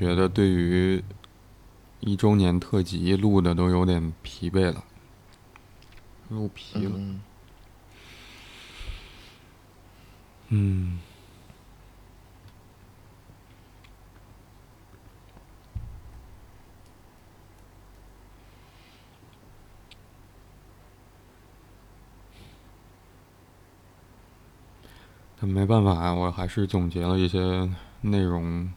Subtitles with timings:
[0.00, 1.04] 觉得对于
[2.00, 4.82] 一周年特辑录的都有点疲惫了，
[6.30, 6.92] 录疲了。
[6.96, 7.20] 嗯
[10.48, 10.98] 嗯，
[25.38, 27.70] 但没办法，我还是总结了一些
[28.00, 28.72] 内容，嗯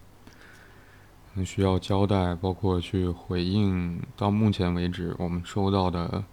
[1.41, 6.23] 需要交代，包括去回应到目前为止我们收到的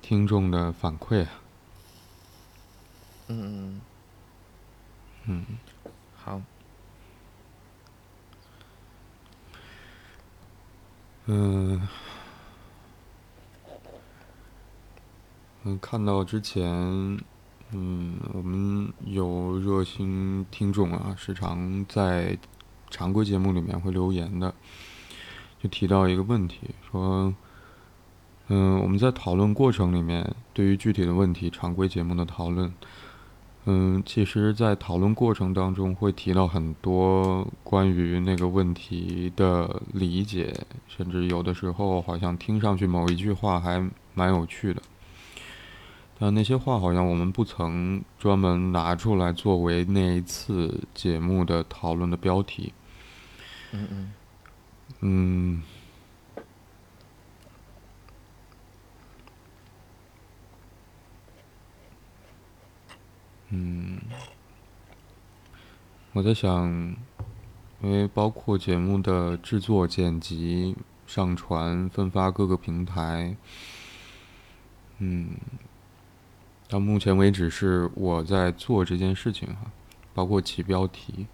[0.00, 1.26] 听众的反馈。
[3.26, 3.80] 嗯嗯
[5.26, 5.44] 嗯，
[6.16, 6.40] 好，
[11.26, 11.86] 嗯，
[15.64, 16.64] 嗯，看到之前，
[17.72, 22.38] 嗯，我们有热心听众啊，时常在
[22.90, 24.52] 常规节目里面会留言的，
[25.62, 26.58] 就提到一个问题，
[26.90, 27.34] 说，
[28.48, 32.72] 嗯，我们在讨论过程里面，对于具体的问题，常规节目的讨论，
[33.66, 40.54] 嗯，其实，在讨论过程当中会提到很多关于那个问题的理解，
[40.86, 44.80] 甚至有的时候好像听上去某一句话还蛮有趣的，
[46.18, 52.72] 但那些话好像我们不曾专门拿出来作为那一次节目的讨论的标题。
[53.72, 54.12] 嗯
[55.00, 55.62] 嗯
[63.50, 63.98] 嗯，
[66.12, 66.66] 我在想，
[67.82, 73.36] 因为包括节目的制作、剪辑、上传、分发各个平台，
[74.98, 75.30] 嗯，
[76.68, 79.70] 到目前为止是我在做这件事情哈，
[80.12, 81.26] 包括起标题。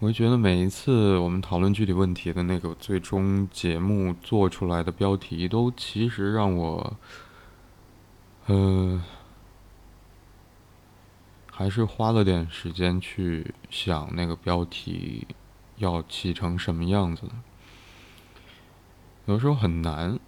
[0.00, 6.96] 我会觉得每一次我们讨论具体问题的那个最终节目做出来的标题，都其实让我，
[8.46, 9.02] 呃，
[11.52, 15.26] 还是花了点时间去想那个标题
[15.76, 17.32] 要起成什么样子的。
[19.26, 20.18] 有时候很难，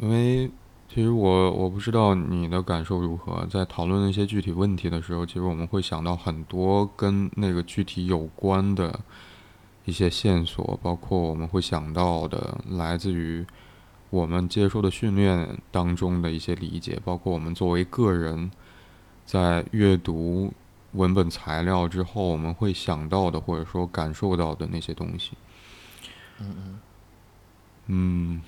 [0.00, 0.50] 因为
[0.88, 8.98] 其实我我不知道你的感受如何，在讨论那些具体问题的时候，其实我们会想到很多跟那个具体有关的
[9.84, 13.44] 一些线索，包括我们会想到的来自于
[14.10, 18.50] 我们接受的训练当中的一些理解，包括我们作为个人
[19.26, 20.52] 在阅读
[20.92, 25.32] 文本材料之后，我们会想到的或者说感受到的那些东西。
[26.40, 26.80] 嗯嗯
[27.90, 28.42] 嗯，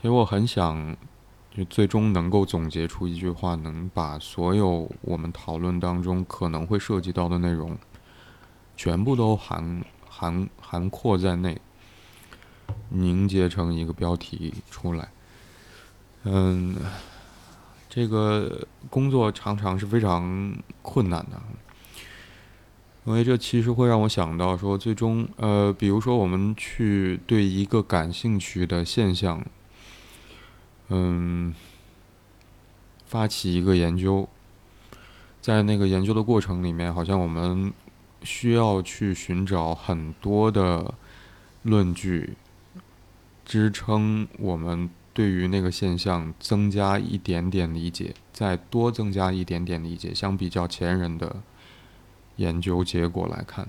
[0.00, 0.96] 所以我很想，
[1.50, 7.76] 就最终能够总结出一句话，能把所有我们讨论当中可能会涉及到的内容，
[8.76, 11.60] 全部都含含涵括在内，
[12.90, 15.08] 凝结成一个标题出来。
[16.24, 16.76] 嗯，
[17.88, 21.40] 这个工作常常是非常困难的。
[23.04, 29.40] 因为这其实会让我想到说，最终，呃，比如说我们去对一个感兴趣的现象，
[30.88, 31.54] 嗯，
[33.06, 34.28] 发起一个研究，
[35.40, 37.72] 在那个研究的过程里面，好像我们
[38.22, 40.94] 需要去寻找很多的
[41.62, 42.34] 论据，
[43.44, 51.42] 支撑我们对于那个现象增加一点点理解，再多增加一点点理解，相比较前人的。
[52.38, 53.66] 研究结果来看，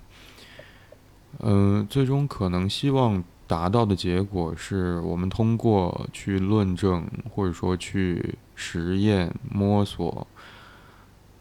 [1.40, 10.28] 嗯、最终可能希望达到的结果是我们通过去论证，或者说去实验摸索，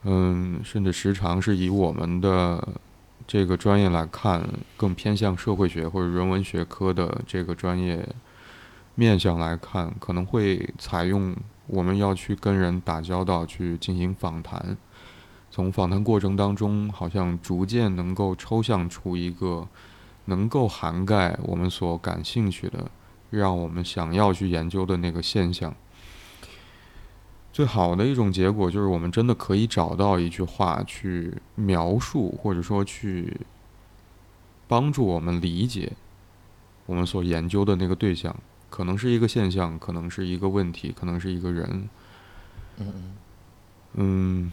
[0.05, 2.67] 嗯，甚至时常是以我们的
[3.27, 8.09] 这个专业来看，更偏向社会学或者人文学科的这个专业
[8.95, 11.35] 面向来看，可能会采用
[11.67, 14.77] 我们要去跟人打交道，去进行访谈。
[15.51, 19.67] 从访谈过程当中，好像逐渐能够抽象出一个
[20.27, 22.91] 能够涵盖我们所感兴趣的、
[23.31, 25.75] 让我们想要去研究的那个现象。
[27.53, 33.41] 最好的一种结果就是，我们真的可以找到一句话去描述，或者说去
[34.69, 35.93] 帮助我们理解
[36.85, 38.37] 我们所研究的那个对象，
[38.69, 41.89] 可能是一个现象，可能是一个问题，可能是一个人。
[42.77, 43.17] 嗯嗯
[43.95, 44.53] 嗯，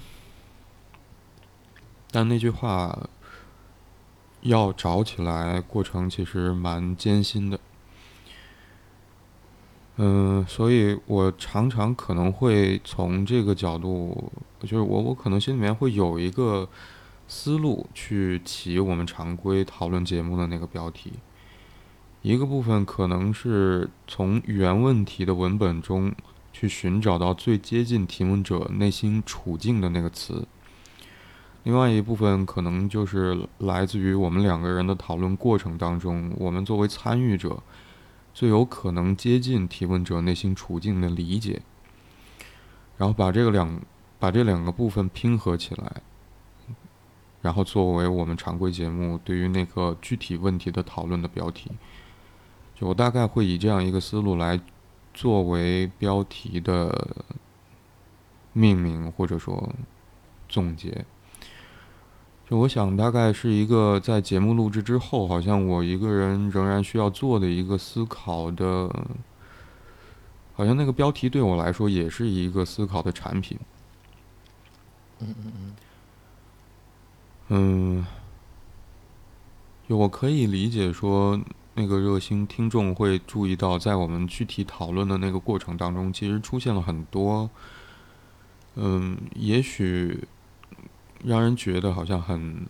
[2.09, 2.97] 但那句话
[4.43, 7.59] 要找起来，过程其实蛮艰辛的。
[9.97, 14.31] 嗯，所以我常常可能会从这个角度，
[14.61, 16.67] 就是我我可能心里面会有一个
[17.27, 21.13] 思路去起我们常规讨论节目的那个标题。
[22.21, 26.13] 一个部分可能是从原问题的文本中
[26.51, 30.47] 去寻找到最接近提问者内心处境的那个词，
[31.63, 37.63] 另外一部分可能就是来自于我们两个人的讨论过程当中，我们作为参与者
[38.33, 41.61] 最有可能接近提问者内心处境的理解，
[42.97, 43.81] 然后把这个两
[44.19, 46.01] 把这两个部分拼合起来，
[47.41, 51.71] 然后作为我们常规节目对于那个具体问题的讨论的标题。
[52.75, 54.59] 就我大概会以这样一个思路来
[55.13, 57.25] 作为标题的
[58.51, 59.73] 命名，或者说
[60.49, 61.05] 总结。
[62.53, 68.87] 就我想，大概是一个在节目录制之后，好像我一个人仍然需要做的一个思考的，
[70.53, 73.57] 好像那个标题对我来说也是一个思考的产品。
[75.19, 75.75] 嗯嗯嗯。
[77.47, 78.05] 嗯，
[79.89, 81.39] 就我可以理解说。
[81.75, 87.49] 那个热心听众会注意到，在我们具体讨论的那个过程当中，其实出现了很多，
[88.75, 90.23] 嗯，也许
[91.23, 92.67] 让人觉得好像很，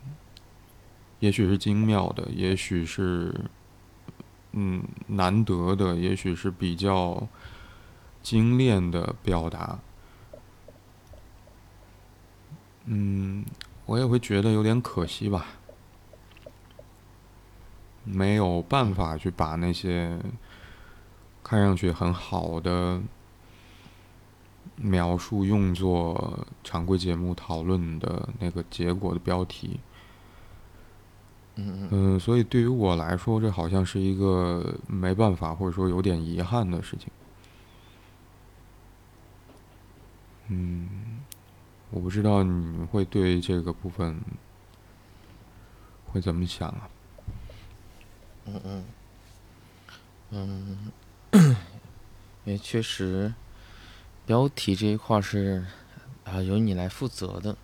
[1.20, 3.34] 也许是精妙的，也许是
[4.52, 7.28] 嗯难得的，也许是比较
[8.22, 9.80] 精炼的表达。
[12.86, 13.46] 嗯，
[13.86, 15.46] 我也会觉得有点可惜吧。
[18.04, 20.20] 没有办法去把那些
[21.42, 23.02] 看上去很好的
[24.76, 29.80] 描述用作常规节目讨论的那个结果的标题。
[31.56, 32.20] 嗯嗯。
[32.20, 37.10] 所以对于我来说，这好像是一个没办法，或者说有点遗憾的事情。
[40.48, 41.20] 嗯，
[41.90, 44.20] 我不知道你会对这个部分
[46.06, 46.90] 会怎么想啊？
[48.46, 48.84] 嗯
[50.32, 50.92] 嗯
[51.32, 51.56] 嗯，
[52.44, 53.34] 也确实，
[54.26, 55.66] 标题这一块是
[56.24, 57.56] 啊由你来负责的。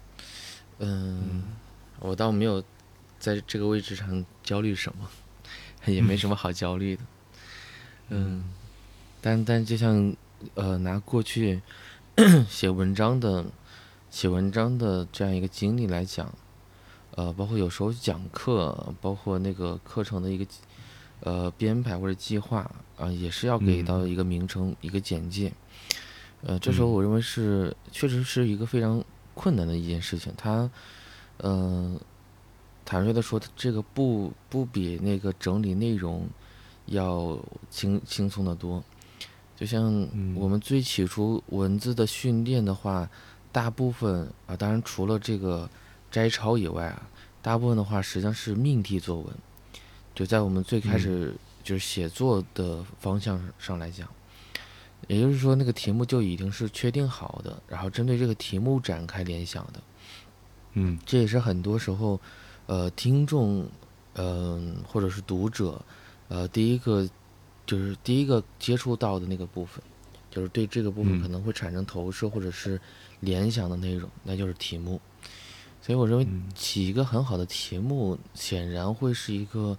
[0.80, 1.44] 嗯，
[2.00, 2.64] 我倒没有
[3.18, 5.10] 在这个位置上焦虑什么，
[5.86, 7.02] 也没什么好焦虑的。
[8.10, 8.44] 嗯，
[9.22, 10.16] 但但就像
[10.56, 11.62] 呃拿过去
[12.50, 13.46] 写文章的
[14.10, 16.34] 写文章的这样一个经历来讲，
[17.16, 20.46] 呃，包括有时候讲课，包括那个课程的一个。
[21.22, 22.60] 呃，编排或者计划
[22.98, 25.52] 啊，也是要给到一个名称、一个简介。
[26.42, 29.04] 呃，这时候我认为是确实是一个非常
[29.34, 30.34] 困难的一件事情。
[30.38, 30.70] 它，
[31.40, 32.00] 嗯，
[32.86, 36.28] 坦率的说，这个不不比那个整理内容
[36.86, 37.38] 要
[37.70, 38.84] 轻轻松的多。
[39.56, 43.10] 就像我们最起初文字的训练的话，
[43.52, 45.70] 大部分啊，当然除了这个
[46.10, 47.10] 摘抄以外啊，
[47.42, 49.28] 大部分的话实际上是命题作文。
[50.16, 54.08] 就在我们最开始就是写作的方向上来讲，
[55.08, 59.82] 也就是说，那个题目就已经是确定好的，然后针对这个题目展开联想的。
[60.74, 62.20] 嗯，这也是很多时候，
[62.68, 63.68] 呃，听众，
[64.14, 65.82] 嗯，或者是读者，
[66.28, 67.08] 呃，第一个
[67.66, 69.84] 就是第一个接触到的那个部分，
[70.30, 72.80] 就是对这个部分可能会产生投射或者是
[73.20, 75.00] 联想的内容，那就是题目。
[75.82, 79.78] 所以我认为起一个很好的题目，显然会是一个。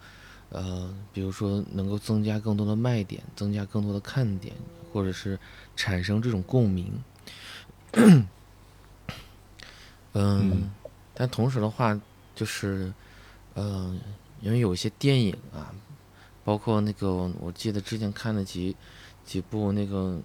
[0.53, 4.53] 呃，比如说能够增加更多的卖点，增加更多的看点，
[4.93, 5.39] 或者是
[5.77, 7.03] 产生这种共鸣。
[10.13, 10.71] 嗯，
[11.15, 11.99] 但同时的话，
[12.35, 12.93] 就是，
[13.55, 13.97] 呃，
[14.41, 15.75] 因为有一些电影啊，
[16.45, 18.77] 包括那个，我记得之前看了几
[19.25, 20.21] 几部那个，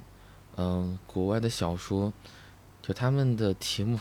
[0.58, 2.12] 嗯，国外的小说，
[2.82, 4.00] 就他们的题目。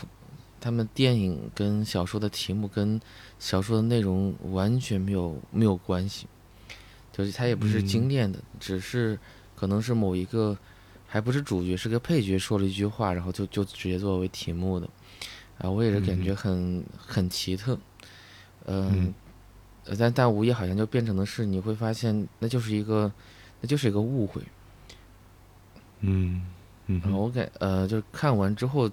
[0.57, 2.99] 他们电影跟小说的题目跟
[3.37, 6.25] 小说的内容完全没有没有关系，
[7.13, 9.19] 就是它也不是精炼的，只是
[9.55, 10.57] 可能是某一个
[11.07, 14.89] 还不是主角是个配角说了一句话，然后就就直接作为题目的，
[15.59, 17.77] 啊，我也是感觉很很奇特，
[18.65, 19.13] 嗯，
[19.97, 23.11] 但但无疑好像就变成的是你会发现那就是一个
[23.61, 24.41] 那就是一个误会，
[26.01, 26.45] 嗯
[26.87, 28.89] 嗯，然后我感呃就是看完之后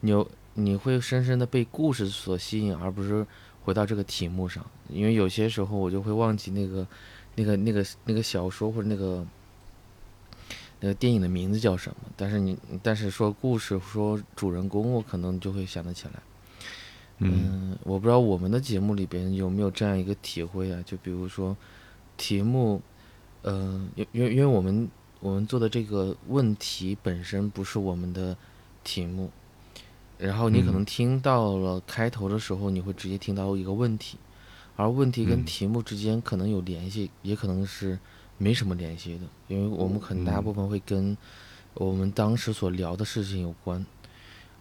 [0.00, 0.28] 你又。
[0.56, 3.26] 你会深深的被故事所吸引，而不是
[3.64, 4.64] 回到这个题目上。
[4.88, 6.86] 因为有些时候我就会忘记那个、
[7.34, 9.26] 那个、那个、那个小说或者那个、
[10.84, 11.96] 那个电影的名字叫什么。
[12.14, 16.22] 但是你，但是说故事、说主人公，我可能就会想得起来。
[17.20, 20.82] 嗯，我不知道我们的节目里边有没有这样一个体会啊？
[20.84, 21.56] 就比如说
[22.18, 22.82] 题目，
[23.44, 28.36] 嗯，因因为因为我们我们做的这个问题本身不是我们的
[28.82, 29.30] 题目。
[30.18, 34.18] 然后你可嗯能听到了开头的时候，你会直接听到一个问题，
[34.76, 37.98] 而问题跟嗯题目之间可能有联系，也可能是
[38.38, 41.16] 没什么联系的，因为我们很大嗯部分会跟
[41.74, 43.84] 我们当时所聊的事情有关，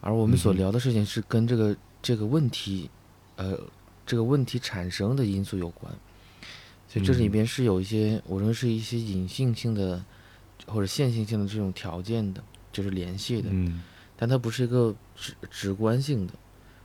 [0.01, 2.89] 而我们所聊的事情是跟这个这个问题，
[3.36, 3.60] 呃，
[4.06, 5.94] 这个问题产生的因素有关，
[6.88, 10.03] 所以这里嗯边是有一些，我认为是一些隐性性的
[10.68, 13.50] 或者线性性的这种条件的，就是联系的。
[13.51, 13.82] 嗯。
[14.15, 16.34] 但它不是一个直直观性的，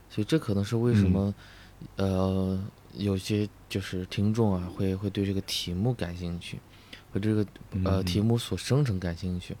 [0.09, 1.11] 所以这可能是为什嗯。
[1.11, 1.35] 么，
[1.95, 2.63] 呃，
[2.95, 6.59] 有些就是听众啊会会对这个题目感兴趣，
[7.11, 7.45] 会对这个
[7.83, 8.05] 呃嗯。
[8.05, 9.55] 题目所生成感兴趣，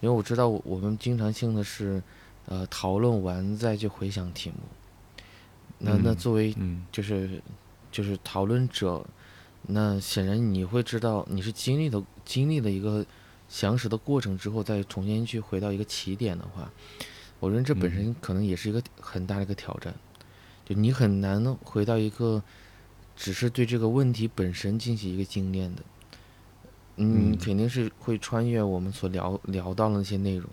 [0.00, 2.02] 因为我知道我我们经常性的是，
[2.46, 4.56] 呃，讨论完再去回想题目，
[5.78, 6.84] 那那嗯作为嗯。
[6.90, 7.42] 就是
[7.90, 9.04] 就是讨论者，
[9.62, 13.04] 那显然你会知道你是经历的经历了一个
[13.48, 16.70] 详实的过程之后，再重新去回到一个起点的话，
[17.40, 19.94] 我认为这本身可能也是一个很大的一个挑战，
[20.66, 22.42] 就你很难回到一个
[23.16, 25.82] 只是对这个问题本身进行一个精炼的，
[26.98, 27.38] 嗯，嗯。
[27.38, 30.44] 肯定是会穿越我们所聊聊到的那些内容，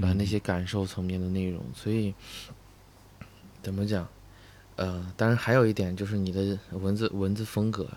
[0.00, 2.14] 啊、那嗯些感受层面的内容，所以
[3.62, 4.06] 怎么讲？
[4.76, 7.88] 呃，当然还有一点就是你的文字文字风格，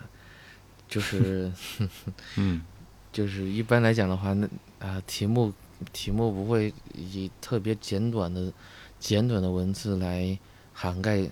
[0.88, 1.52] 就是
[2.36, 2.62] 嗯。
[3.10, 4.46] 就是一般来讲的话，那
[4.78, 5.52] 啊、题目
[5.94, 8.52] 题目不会以特别简短的
[9.00, 10.38] 简短的文字来
[10.74, 11.22] 涵盖，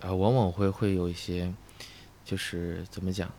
[0.00, 1.52] 啊、往往会会有一些
[2.24, 3.30] 就是怎么讲，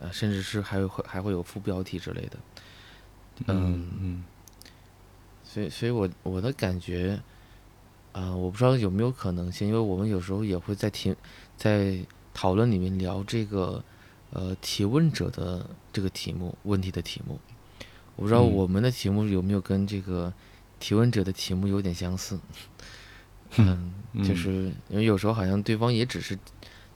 [0.00, 2.38] 啊，甚至是还会还会有副标题之类的，
[3.46, 4.24] 嗯嗯。
[5.44, 7.20] 所以所以我我的感觉，
[8.12, 11.14] 啊、我不知道有没有可能性，因为我们有时候也会在提
[11.56, 11.98] 在
[12.32, 13.82] 讨论里面聊这个
[14.30, 17.40] 呃提问者的这个题目问题的题目，
[18.14, 18.52] 我不知道嗯。
[18.52, 20.32] 我们的题目有没有跟这个
[20.78, 22.38] 提问者的题目有点相似，
[23.58, 24.52] 嗯，就嗯是
[24.88, 26.38] 因为有时候好像对方也只是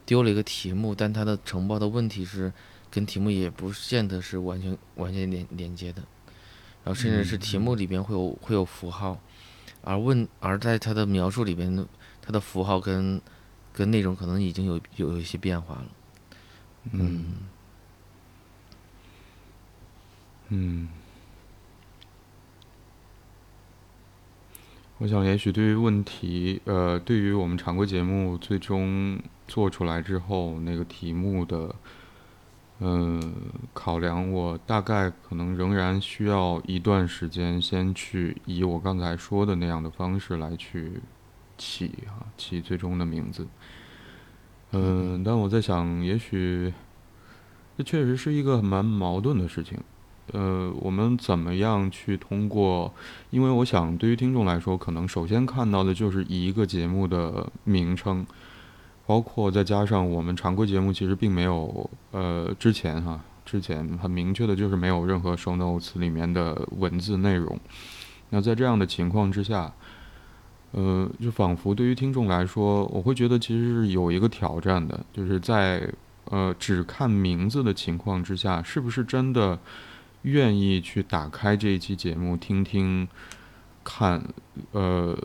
[0.05, 2.53] 丢了一个题目，但他的承包的问题是
[2.95, 6.01] 跟题目也不见得是完全完全连连接的，
[6.85, 9.19] 然后甚至是题目里边会有会有符号，
[9.81, 11.85] 而问而在它的描述里边呢，
[12.21, 13.21] 他的符号跟
[13.73, 15.85] 跟内容可能已经有有有一些变化了，
[16.93, 17.35] 嗯。
[20.49, 20.87] 嗯，
[24.99, 31.73] 我想，也许对于问题，呃，对于我们常规节目最终做出来之后那个题目的，
[32.79, 33.33] 嗯、
[33.73, 40.99] 考量，我大概可能仍然需要一段时间，先去以我刚才说的那样的方式来去
[41.57, 43.47] 起啊，起最终的名字。
[44.71, 46.73] 嗯，但我在想，也许
[47.77, 49.79] 这确实是一个蛮矛盾的事情。
[50.33, 52.93] 呃，我们怎么样去通过？
[53.29, 58.25] 因为我想，对于听众来说，可能首先看到的就是一个节目的名称，
[59.07, 67.59] 包括再加上我们常规节目其实并没有，呃，之前哈，之前很明确的就是没有任何 show notes 里面的文字内容。
[68.31, 69.71] 那在这样的情况之下，
[70.71, 75.87] 呃，就仿佛对于听众来说，我会觉得其实是有一个挑战的，就是在
[76.25, 79.59] 呃只看名字的情况之下，是不是真的
[80.23, 83.07] 愿意去打开这一期节目听听
[83.83, 84.23] 看？
[84.71, 85.15] 呃，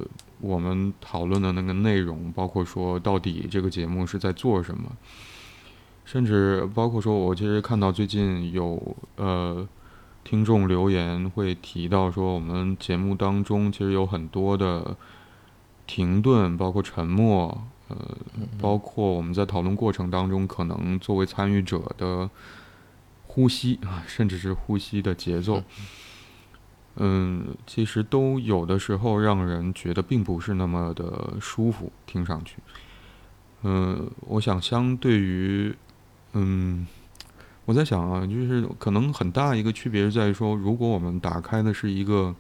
[0.41, 4.91] 我们讨论的那个内容，包括说到底这个节目是在做什么，
[6.05, 9.69] 甚至包括说我其实看到最近有呃。
[10.23, 14.95] 听众留言会提到说，我们节目当中其实有很多的
[15.87, 17.97] 停顿，包括沉默，呃，
[18.61, 22.29] 包括我们在讨论过程当中可能作为参与者的
[23.29, 25.65] 呼吸啊，甚至是呼吸的节奏，
[26.97, 32.57] 嗯，其实都有的时候让人觉得并不是那么的舒服，听上去。
[33.63, 35.75] 嗯，我想相对于，
[36.33, 36.87] 嗯。
[37.67, 42.35] 我在想啊，就是可能很大一个区别是在于说，如果我们打开的是一个，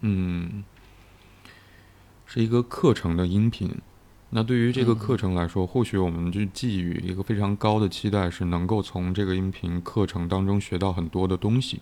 [0.00, 0.64] 嗯，
[2.26, 3.70] 是一个课程的音频，
[4.30, 11.80] 那对于这个课程来说，或许我们就寄予一个非常高的期待，是能够从这个音频课程当中学到很多的东西，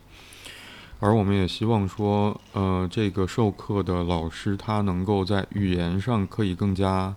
[1.00, 7.14] 而我们也希望说，呃，这个授课的老师他能够在语言上可以更加。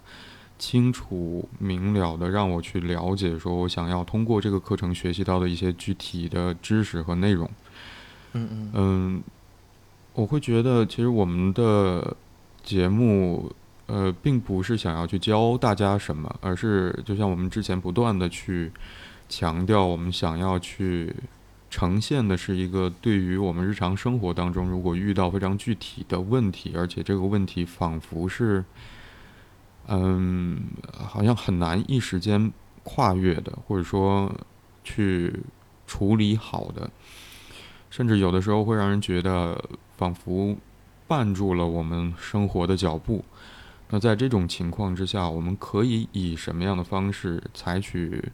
[0.59, 7.49] 清楚明了的让我去了解，说我想要通过这个课程学习到的一些具体的知识和内容。
[8.31, 9.23] 嗯嗯嗯，
[10.13, 12.15] 我会觉得其实我们的
[12.63, 13.51] 节目，
[13.87, 18.71] 呃，并不是想要去教大家什么，而是就像我们之前不断的去
[19.27, 21.13] 强调，我们想要去
[21.73, 28.63] 呈现的是一个对于我们日常生活当中，如果遇到非常具体的问题，而且这个问题仿佛是，
[29.87, 32.53] 嗯，好像很难一时间
[32.83, 34.31] 跨越的，或者说
[34.83, 35.35] 去
[35.87, 36.87] 处理好的，
[37.89, 39.59] 甚至有的时候会让人觉得
[39.97, 40.55] 仿佛
[41.07, 43.25] 绊住了我们生活的脚步。
[43.89, 48.31] 那在这种情况之下，我们可以以什么样的方式采取？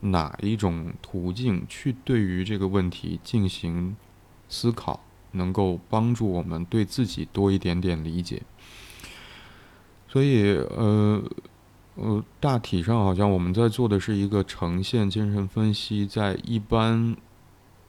[0.00, 3.96] 哪一种途径去对于这个问题进行
[4.48, 5.00] 思考，
[5.32, 8.42] 能够帮助我们对自己多一点点理解？
[10.08, 11.22] 所以，呃，
[11.96, 17.16] 呃，大体上好像我们在做的是一个呈现精神分析，在一般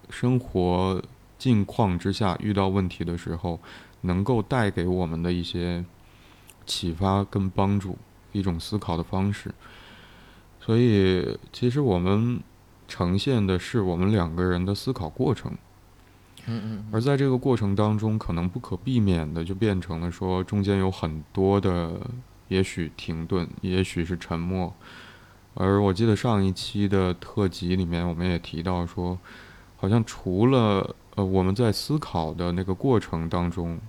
[0.09, 1.01] 生活
[1.37, 3.59] 境况之下遇到问题的时候，
[4.01, 5.85] 能够带给我们的一些
[6.65, 7.97] 启发跟帮助，
[8.31, 9.53] 一种思考的方式。
[10.67, 12.41] 所以，其实我们
[12.89, 15.53] 呈现的是我们两个人的思考过程。
[16.45, 16.85] 嗯嗯。
[16.91, 21.97] 而在这个过程当中，可能不可避免的就变成了说，中间有很多的，
[22.49, 24.73] 也许停顿，也许是沉默。
[25.53, 29.17] 而我记得上一期的特辑里面，我们也提到说，
[29.77, 33.79] 好像除了呃我们在思考的那个过程当中，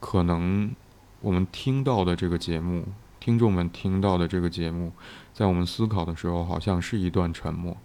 [0.00, 0.70] 可能
[1.22, 2.84] 我们听到的这个节目。
[3.20, 4.92] 听众们听到的这个节目，
[5.34, 7.76] 在我们思考的时候，好像是一段沉默。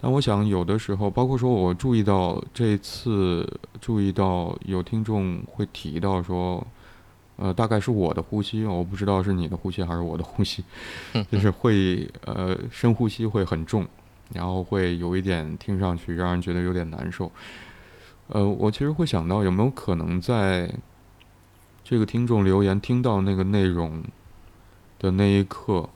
[0.00, 3.48] 但我想，有的时候，包括说我注意到这次
[3.80, 6.66] 注意到有听众会提到说，
[7.36, 10.64] 呃，大概是我的呼吸，我不知道是你的呼吸还是我的呼吸，
[11.30, 13.86] 就是会呃深呼吸会很重，
[14.34, 17.30] 然后会有一点听上去让人觉得有点难受。
[18.26, 20.68] 呃，我其实会想到有没有可能在
[21.84, 24.02] 这个听众留言听到那个内容。
[24.98, 25.88] 的那一刻，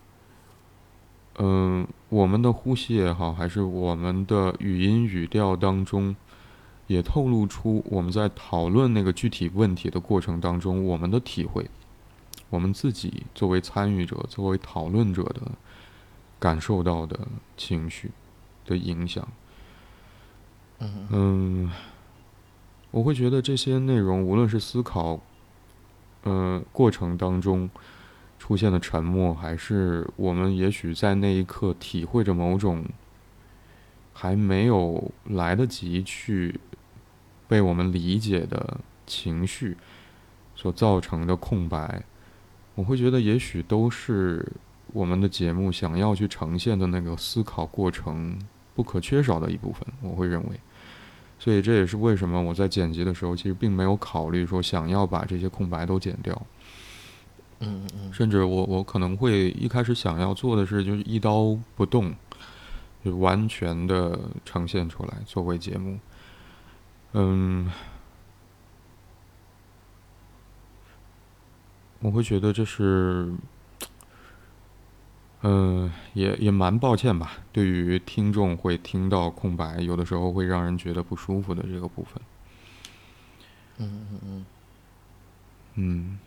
[1.38, 6.16] 嗯，我们的呼吸也好，还是我们的语音语调当中，
[6.86, 11.68] 也透露出我们在讨论那个具体问题的过程当中，我们的体会，
[12.48, 15.42] 我们自己作为参与者、作为讨论者的
[16.38, 18.10] 感受到的情绪
[18.64, 19.28] 的影响。
[21.10, 21.70] 嗯，
[22.90, 25.20] 我会觉得这些内容，无论是思考，
[26.22, 27.68] 呃，过程当中。
[28.46, 32.84] 出现的沉默，还是我们也许在那一刻体会着某种
[34.12, 36.60] 还没有来得及去
[37.48, 39.76] 被我们理解的情绪
[40.54, 42.04] 所造成的空白，
[42.76, 44.46] 我会觉得也许都是
[44.92, 48.38] 我们的节目想要去呈现的那个思考过程
[48.76, 49.84] 不可缺少的一部分。
[50.00, 50.60] 我会认为，
[51.36, 56.40] 所以这也是为什么我在剪辑的时候，其实并没有考虑说想要把这些空白都剪掉。
[57.60, 62.14] 嗯嗯甚至我我可能会一开始想要做的是，就是一刀不动，
[63.04, 65.98] 就完全的呈现出来作为节目。
[67.12, 67.72] 嗯，
[72.00, 73.32] 我会觉得这是，
[75.40, 82.22] 嗯，也也蛮抱歉吧，对于听众会听到空白，有的时候会让人觉得不舒服的这个部分。
[83.78, 84.46] 嗯嗯嗯。
[85.74, 86.18] 嗯。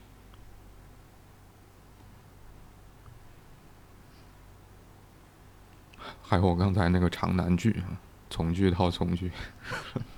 [6.29, 7.81] 还有我刚才那个长难句，
[8.29, 9.31] 从句套从句。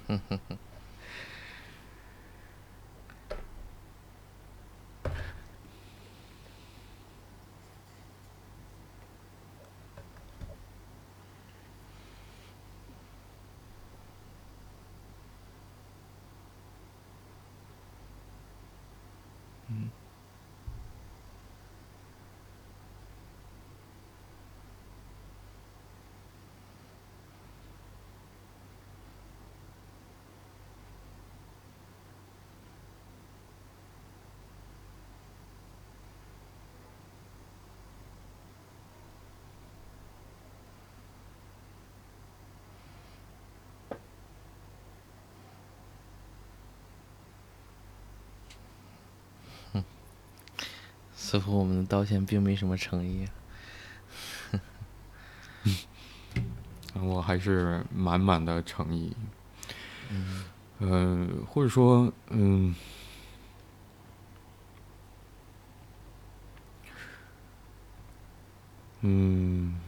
[51.32, 53.26] 似乎我们的道歉并没什么诚意。
[57.02, 59.16] 我还是满满的诚意。
[60.10, 60.44] 嗯。
[60.80, 62.76] 呃，或者说，嗯，
[69.00, 69.80] 嗯，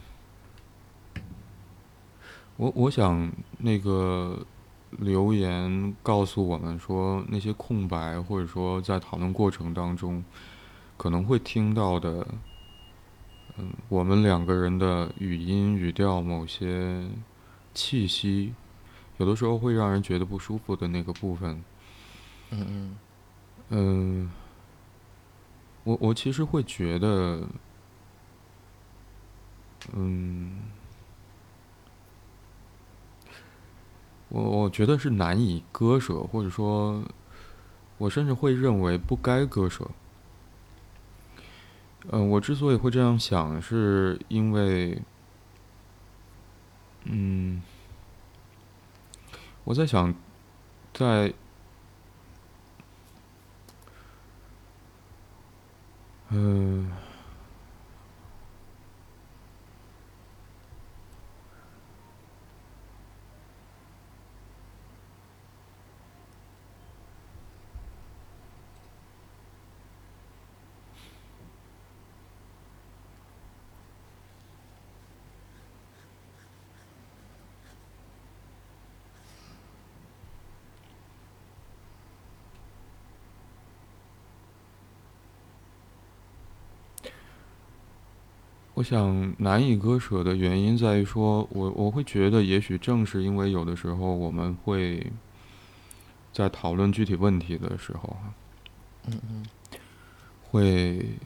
[2.55, 4.45] 我我想那个
[4.91, 10.23] 留言告诉我们说，那些空白，或者说在讨论过程当中。
[10.97, 12.25] 可能会听到的，
[13.57, 17.03] 嗯，我们两个人的语音语调某些
[17.73, 18.53] 气息，
[19.17, 21.63] 有有的时候会让人觉得不舒服的那个部分，
[22.51, 22.97] 嗯嗯
[23.69, 24.31] 嗯，
[25.85, 27.47] 我我其实会觉得，
[29.93, 30.57] 嗯，
[34.27, 37.01] 我我觉得是难以割舍，或者说，
[37.97, 39.89] 我甚至会认为不该割舍。
[42.11, 45.01] 嗯，我之所以会这样想，是因为，
[47.05, 47.61] 嗯，
[49.63, 50.13] 我在想，
[50.93, 51.33] 在，
[56.29, 56.91] 嗯。
[88.83, 95.09] 我想难以割舍的原因在于说，我我会觉得，也许正是因为有的时候我们会，
[96.33, 98.17] 在讨论具体问题的时候，
[99.05, 99.45] 嗯嗯，
[100.43, 101.17] 会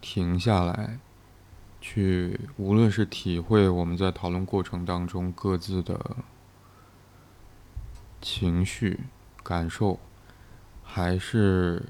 [0.00, 0.98] 停下来，
[1.80, 6.16] 去无论是体会我们在讨论过程当中各自的
[8.20, 8.98] 情绪
[9.44, 10.00] 感受，
[10.82, 11.84] 还是。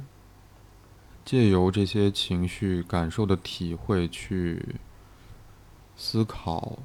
[1.26, 4.76] 借由这些情绪感受的体会去
[5.96, 6.78] 思考，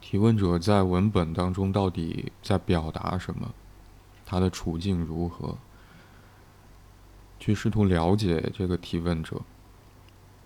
[0.00, 3.52] 提问者在文本当中到底在表达什么，
[4.24, 5.58] 他的处境如何，
[7.38, 9.42] 去试图了解这个提问者，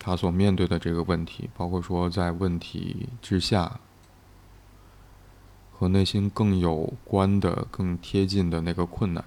[0.01, 3.79] 他所面对的这个问题，包括说在问题之下
[5.71, 9.25] 和内心更有关的、更贴近的那个困难。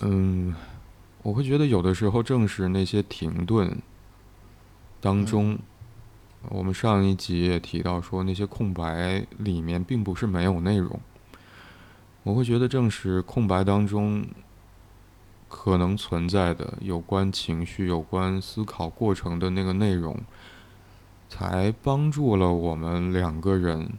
[0.00, 0.54] 嗯，
[1.22, 3.76] 我会觉得有的时候正是那些停顿
[5.00, 5.58] 当中，
[6.50, 11.00] 我们上一集也提到说，那些空白里面并不是没有内容。
[12.22, 14.24] 我会觉得正是空白当中
[15.48, 20.16] 可能存在的有关情绪、有关思考过程的那个内容，
[21.28, 23.98] 才帮助了我们两个人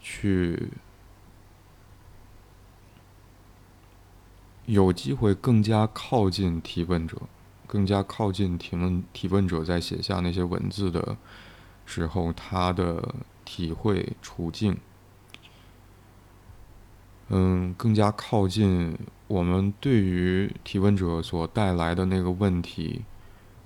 [0.00, 0.68] 去。
[4.70, 7.16] 有机会更加靠近提问者，
[7.66, 11.16] 更加靠近提问提问者在写下那些文字的
[11.84, 14.78] 时候，他的体会处境，
[17.30, 23.02] 嗯，更加靠近我们对于提问者所带来的那个问题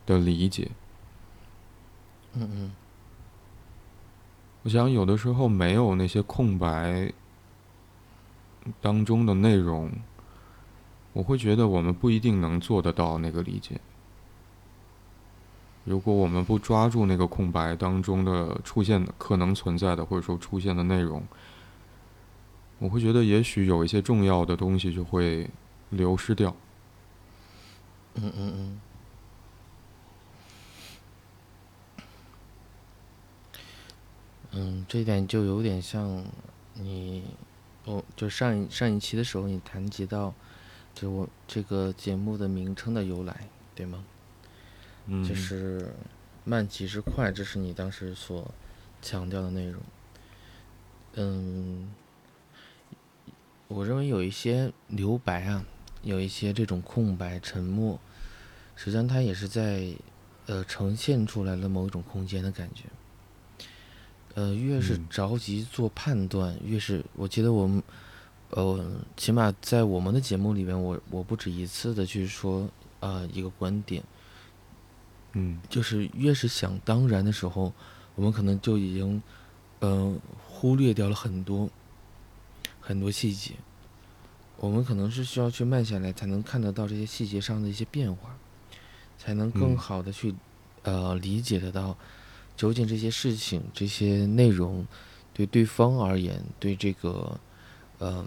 [0.07, 0.71] 的理解。
[2.33, 2.73] 嗯嗯，
[4.63, 7.13] 我想有的时候没有那些空白
[8.81, 9.93] 当中的内容。
[11.15, 13.81] 我会觉得我们不一定能做得到那个理解。
[15.85, 21.23] 如果我们不抓住那个空白当中的出现的可能存在的或者说出现的内容，
[22.79, 25.49] 我会觉得也许有一些重要的东西就会
[25.91, 26.57] 流失掉。
[28.15, 28.81] 嗯嗯嗯。
[34.51, 36.25] 嗯，这一点就有点像
[36.75, 37.23] 你，
[37.85, 40.35] 哦，就上一上一期的时候你谈及到。
[40.95, 44.05] 就我这个节目的名称的由来，对吗？
[45.07, 45.25] 嗯。
[45.29, 45.93] 就是
[46.45, 48.49] 慢即是快，这是你当时所
[49.03, 49.83] 强调的内容。
[51.15, 51.93] 嗯，
[53.67, 55.65] 我认为有一些留白啊，
[56.03, 57.99] 有一些这种空白、沉默，
[58.77, 59.93] 实际上它也是在
[60.47, 62.85] 呃呈现出来了某一种空间的感觉。
[64.35, 67.83] 呃，越是着急做判断，越是我记得我们。
[68.51, 72.69] 呃，起码在我们的节目里面，我我不止一次的去说，
[73.01, 74.01] 呃，一个观点，
[75.33, 77.73] 嗯，就是越是想当然的时候，
[78.15, 79.21] 我们可能就已经，
[79.81, 81.69] 嗯，忽略掉了很多
[82.81, 83.55] 很多细节，
[84.59, 88.37] 我们可能是需要去慢下来，才能看得到这些细节上的一些变化，
[89.19, 90.33] 才能更好的去，
[90.85, 91.97] 呃，理解得到，
[92.57, 94.87] 究竟这些事情、这些内容，
[95.33, 97.41] 对对方而言，对这个。
[98.01, 98.27] 嗯，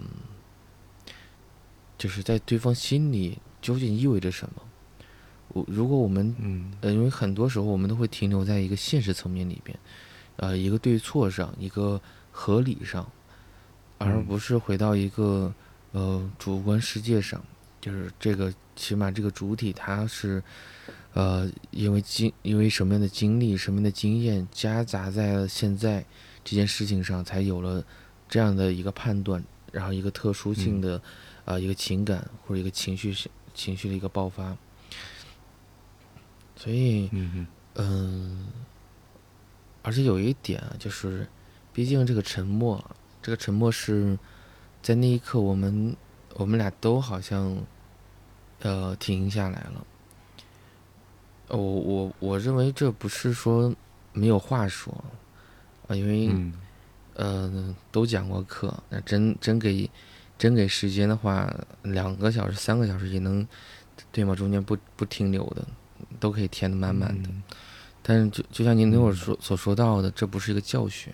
[1.96, 4.62] 就是在对方心里究竟意味着什么？
[5.48, 9.78] 我如果我们嗯，呃，因为很多时候我们都会停留在一个现实层面里边，
[10.36, 12.00] 呃，一个对错上，一个
[12.30, 13.10] 合理上，
[13.96, 15.52] 而不是回到一个
[15.92, 17.42] 呃主观世界上，
[17.80, 20.42] 就是这个起码这个主体它是，
[21.14, 26.04] 呃，因为经因为什么样的经历、什么样的经验夹杂在了现在
[26.44, 27.82] 这件事情上，才有了
[28.28, 31.00] 这样的一个判断，然后一个特殊性的
[31.44, 34.56] 啊、一个情感或者一个情绪性情绪的一个爆发。
[36.56, 37.08] 所以，
[37.76, 38.48] 嗯
[39.82, 41.26] 而且有一点啊，就是，
[41.72, 42.84] 毕竟这个沉默，
[43.22, 44.18] 这个沉默是
[44.82, 45.96] 在那一刻，我们
[46.34, 47.56] 我们俩都好像
[48.60, 49.86] 呃停下来了。
[51.48, 53.74] 呃我我我认为这不是说
[54.12, 54.92] 没有话说
[55.86, 56.52] 啊，因为嗯
[57.18, 59.90] 呃都讲过课，那真真给
[60.38, 61.52] 真给时间的话，
[61.82, 63.46] 两个小时、三个小时也能
[64.10, 64.34] 对吗？
[64.34, 65.66] 中间不不停留的，
[66.18, 67.28] 都可以填的满满的。
[67.28, 67.42] 嗯
[68.00, 71.12] 但是就就像您那会儿说所说到的，这不是一个教学，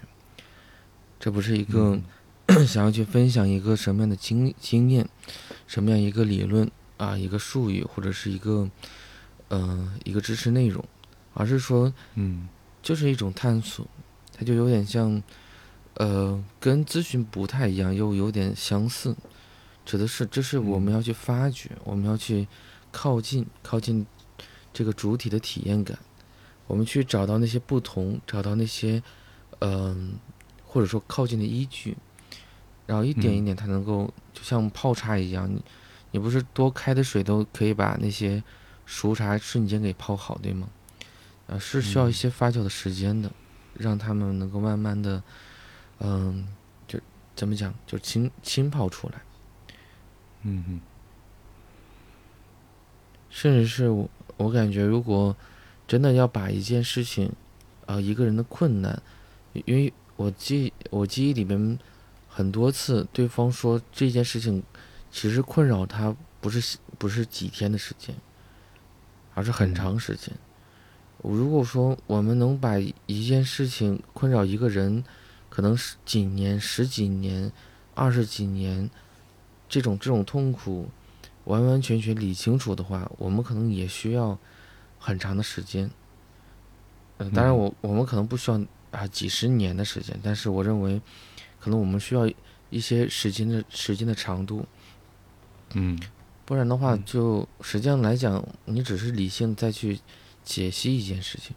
[1.18, 1.98] 这不是一个
[2.68, 5.08] 想要去分享一个什么样的经经验，
[5.66, 8.70] 什么样一个理论啊，一个术语或者是一个
[9.48, 10.84] 呃一个知识内容，
[11.32, 12.48] 而是说嗯
[12.80, 13.84] 就是一种探索，
[14.32, 15.20] 它就有点像
[15.94, 19.16] 呃跟咨询不太一样，又有点相似，
[19.84, 22.46] 指的是这是我们嗯要去发掘，我们要去
[22.90, 24.06] 靠近靠近
[24.72, 25.98] 这个主体的体验感。
[26.66, 29.02] 我们去找到那些不同，找到那些，
[29.58, 30.14] 嗯、
[30.64, 31.94] 或者说靠近的依据，
[32.86, 35.62] 然后一点一嗯点，它能够就像泡茶一样，你
[36.12, 38.42] 你不是多开的水都可以把那些
[38.86, 40.66] 熟茶瞬间给泡好，对吗？
[41.46, 43.30] 啊，是需要一嗯些发酵的时间的，
[43.74, 45.22] 让他们能够慢慢的，
[46.00, 46.46] 嗯，
[46.86, 46.98] 就
[47.34, 49.22] 怎么讲，就浸浸泡出来。
[50.42, 50.80] 嗯哼
[53.30, 55.34] 甚至是我我感觉，如果
[55.88, 57.32] 真的要把一件事情，
[57.86, 59.02] 啊、一个人的困难，
[59.52, 61.78] 因为我记我记忆里边
[62.28, 64.62] 很多次，对方说这件事情
[65.10, 68.14] 其实困扰他不是不是几天的时间，
[69.34, 70.32] 而是很嗯长时间。
[71.22, 75.02] 如果说我们能把一件事情困扰一个人，
[75.54, 77.52] 可能是几年、十几年、
[77.94, 78.90] 二十几年，
[79.68, 80.88] 这种这种痛苦，
[81.44, 84.36] 完完全全理清楚的话，我们可能也需要
[84.98, 85.88] 很长的时间。
[87.18, 87.56] 呃，当然嗯。
[87.56, 91.00] 我我们可能不需要啊几十年的时间，但是我认为，
[91.60, 92.28] 可能我们需要
[92.70, 94.66] 一些时间的时间的长度，
[95.74, 95.96] 嗯。
[96.44, 97.04] 不然的话，嗯。
[97.06, 100.00] 就实际上来讲，你只是理性再去
[100.42, 101.54] 解析一件事情，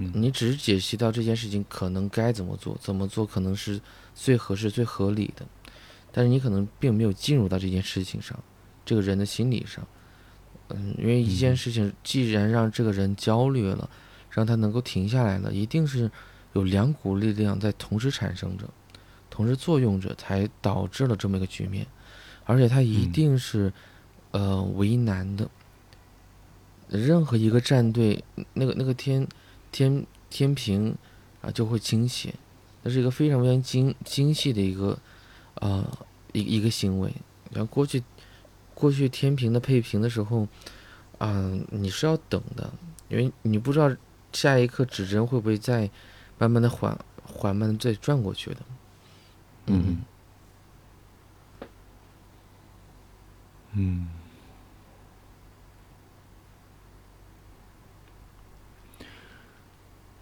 [0.00, 0.12] 嗯。
[0.14, 3.80] 你只是解析到这件事情可能该怎么做，怎么做可能是
[4.14, 5.46] 最合适、最合理的，
[6.12, 8.38] 但是你可能并没有进入到这件事情上，
[8.84, 9.86] 这个人的心理上，
[10.68, 11.56] 嗯，因为一件嗯。
[11.56, 13.88] 事情既然让这个人焦虑了，
[14.30, 16.10] 让他能够停下来了，一定是
[16.52, 18.68] 有两股力量在同时产生着，
[19.28, 21.86] 同时作用着，才导致了这么一个局面，
[22.44, 23.12] 而且他一嗯。
[23.12, 23.72] 定是、
[24.32, 25.48] 呃为难的。
[26.88, 29.24] 任何一个战队，那个那个天
[29.72, 30.96] 天天平
[31.42, 32.34] 啊就会倾斜，
[32.82, 34.98] 那是一个非常非常精精细的一个
[35.54, 35.84] 呃
[36.32, 37.12] 一一个行为。
[37.50, 38.02] 然后过去
[38.74, 40.46] 过去天平的配平的时候，
[41.18, 42.72] 啊、你是要等的，
[43.08, 43.94] 因为你不知道
[44.32, 45.90] 下一刻指针会不会再
[46.38, 48.60] 慢慢的缓缓慢的再转过去的。
[49.66, 49.98] 嗯
[53.74, 54.08] 嗯。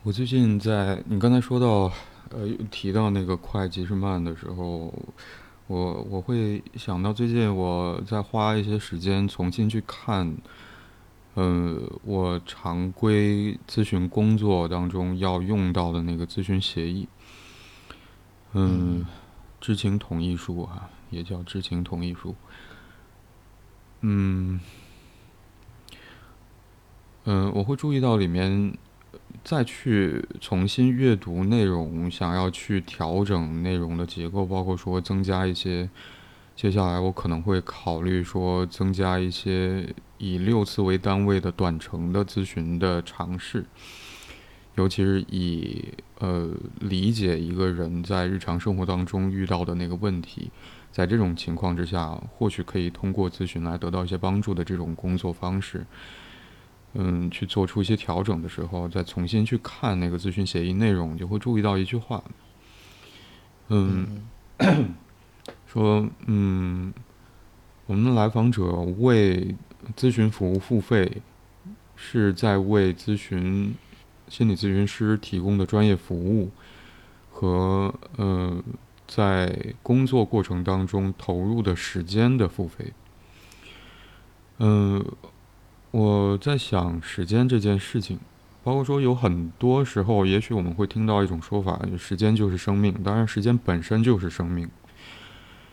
[0.04, 1.92] 我最近在你刚才说到，
[2.30, 4.94] 呃，提到那个快即是慢的时候，
[5.66, 10.36] 我我会想到最近我在花一些时间重新去看，
[11.34, 17.08] 呃，我常规咨询工作当中要用到的那个咨询协议，
[18.52, 19.04] 嗯，
[19.60, 22.34] 知情同意书啊，也叫知情同意书，
[24.02, 24.60] 嗯，
[27.24, 28.78] 嗯，我会注意到里面
[29.44, 35.88] 再去重新阅读内容，想要去调整内容的结构，包括说增加一些，
[36.54, 43.64] 接下来我可能会考虑说增加一些以六次为单位的短程的咨询的尝试，
[44.74, 45.84] 尤其是以
[46.18, 50.50] 呃理解一个人在日常生活当中遇到的那个问题，
[50.92, 55.86] 在这种情况之下，或许可以通过咨询来得到一些帮助的这种工作方式。
[56.94, 62.22] 嗯，去做出一些调整的时候，再重新去看那个咨询协议内容，就会注意到一句话，
[63.68, 64.26] 嗯，
[65.66, 66.92] 说，嗯，
[67.86, 68.64] 我们的来访者
[68.98, 69.54] 为
[69.96, 71.20] 咨询服务付费，
[71.94, 73.74] 是在为咨询
[74.28, 76.50] 心理咨询师提供的专业服务
[77.30, 78.62] 和呃
[79.06, 82.92] 在工作过程当中投入的时间的付费。
[84.58, 85.04] 嗯，
[85.90, 88.18] 我在想时间这件事情，
[88.62, 92.92] 包括说有很多时候，也许我们会听到一种说法，时间就是生命。
[93.02, 94.68] 当然，时间本身就是生命。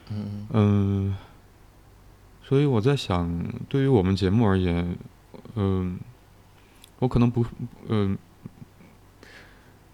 [0.09, 1.15] 嗯嗯，
[2.43, 3.29] 所以我在想，
[3.67, 4.95] 对于我们节目而言，
[5.55, 5.99] 嗯，
[6.99, 7.45] 我可能不，
[7.89, 8.17] 嗯，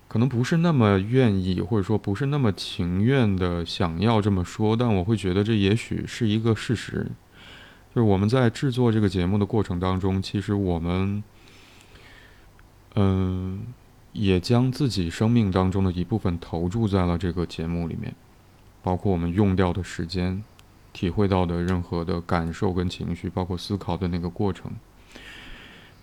[0.08, 7.10] 可能不是那么愿意，或者说不是那么情愿的想要这么说，但我会觉得这也许是一个事实。
[7.94, 11.24] 就是我们在制作这个节目的过程当中，其实我们，
[12.96, 13.62] 嗯，
[14.14, 18.16] 也将自己生命当中的一部分投注在了这个节目里面，
[18.82, 20.42] 包括我们用掉的时间，
[20.94, 24.72] 体会到的任何的感受跟情绪，包括思考的那个过程。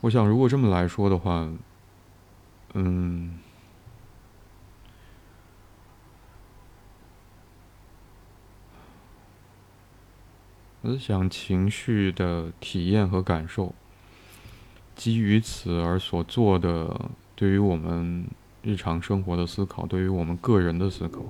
[0.02, 1.50] 我想，如果这么来说的话，
[2.74, 3.38] 嗯。
[10.82, 13.74] 我想情绪的体验和感受，
[14.94, 18.24] 基于此而所做的，对于我们
[18.62, 21.20] 日常生活的思考，对于我们个人的思考，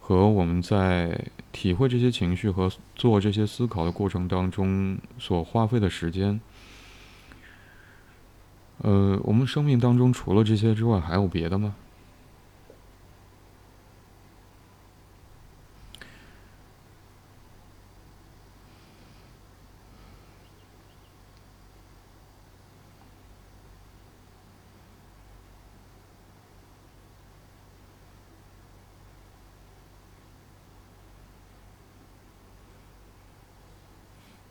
[0.00, 6.40] 和我们在体会这些情绪和做这些思考的过程当中所花费的时间，
[8.78, 11.74] 呃，我们生命当中除了这些之外，还有别的吗？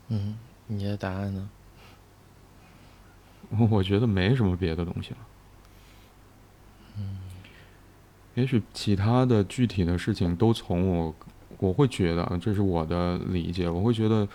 [0.08, 1.48] 嗯，你的答案呢？
[3.70, 5.18] 我觉得没什么别的东西了。
[6.96, 7.18] 嗯，
[8.34, 11.14] 也许其他的具体的事情都从我，
[11.58, 14.28] 我会觉得这是我的理解，我会觉得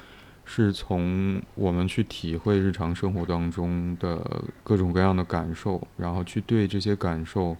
[0.44, 7.56] 是从我们去体会日常生活当中的各种各样的感受，然后去对这些感受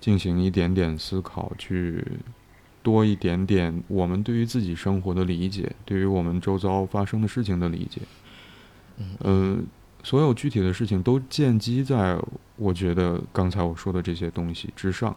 [0.00, 2.04] 进行一点点思考，去。
[2.82, 8.00] 多一点点，我们对于自己生活的理解，对于我们周遭发生的事情的理解，
[9.20, 9.66] 嗯，
[10.02, 12.18] 所有具体的事情都建基在
[12.56, 15.14] 我觉得刚才我说的这些东西之上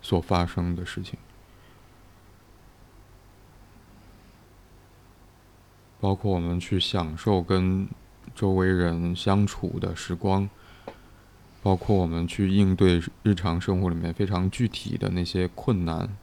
[0.00, 1.18] 所发生的事情，
[6.00, 7.88] 包括我们去享受跟
[8.34, 10.48] 周围人相处的时光。
[11.60, 16.16] 包括我们去应对日常生活里面非常具体的那些困难，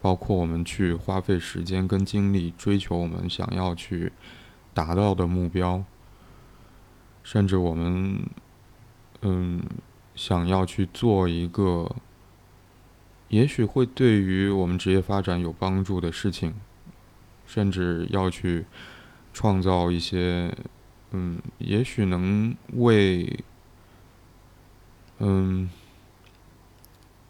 [0.00, 4.12] 包括我们去花费时间跟精力追求我们想要去
[4.72, 5.84] 达到的目标，
[7.24, 8.20] 甚至我们
[9.22, 9.60] 嗯
[10.14, 11.90] 想要去做一个
[13.28, 16.54] 也许会对于我们职业发展有帮助的事情，
[17.46, 18.64] 甚至要去
[19.34, 20.56] 创造一些
[21.10, 23.44] 嗯也许能为。
[25.22, 25.68] 嗯，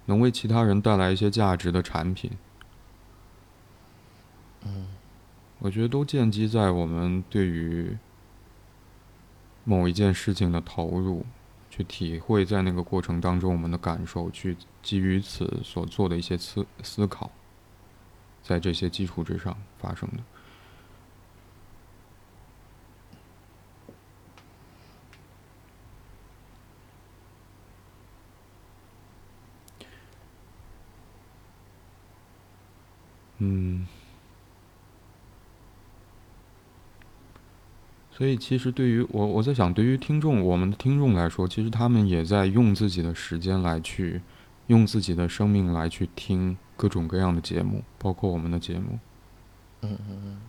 [0.07, 2.31] 能为其他人带来一些价值的产品，
[4.65, 4.87] 嗯，
[5.59, 7.99] 我觉得都建基在我们对于
[9.65, 11.27] 某一件事情的投入，
[11.69, 17.31] 去体会在那个过程当中我们的感受，去基于此所做的一些思思考，
[18.43, 20.19] 在这些基础之上发生的。
[33.43, 33.87] 嗯，
[38.11, 44.21] 所以其实对于我，我在想，对于听众，我们的听众来说，其实他们也在用自己的时间来去，
[44.67, 48.99] 用自己的生命来去听各种各样的节目，包括我们的节目。
[49.81, 50.41] 嗯嗯嗯。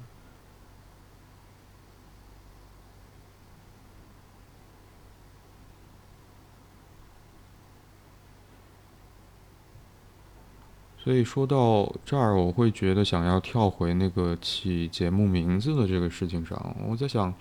[11.03, 16.75] 所以说到这儿，我会觉得想要跳回那个起节目名字的这个事情上。
[16.87, 17.33] 我在想，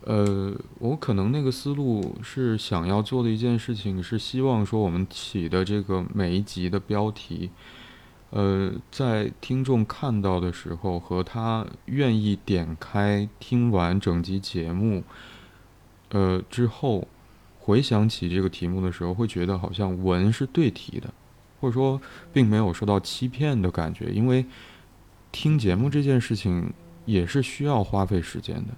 [0.00, 7.50] 呃，我可能那个思路是想要做的一件事情，是希望说我们起的这个每一集的标题，
[8.30, 15.04] 呃，在听众看到的时候和他愿意点开听完整集节目，
[16.08, 17.06] 呃之后
[17.58, 21.12] 回想起这个题目的时候，会觉得好像文是对题的。
[21.60, 22.00] 或者说，
[22.32, 24.44] 并没有受到欺骗的感觉，因为
[25.32, 26.72] 听节目这件事情
[27.04, 28.74] 也是需要花费时间的。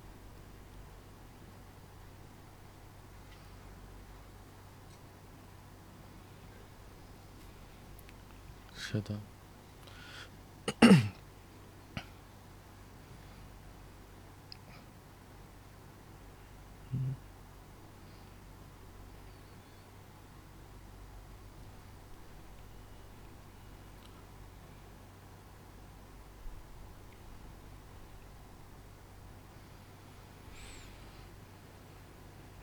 [8.75, 9.19] 是的。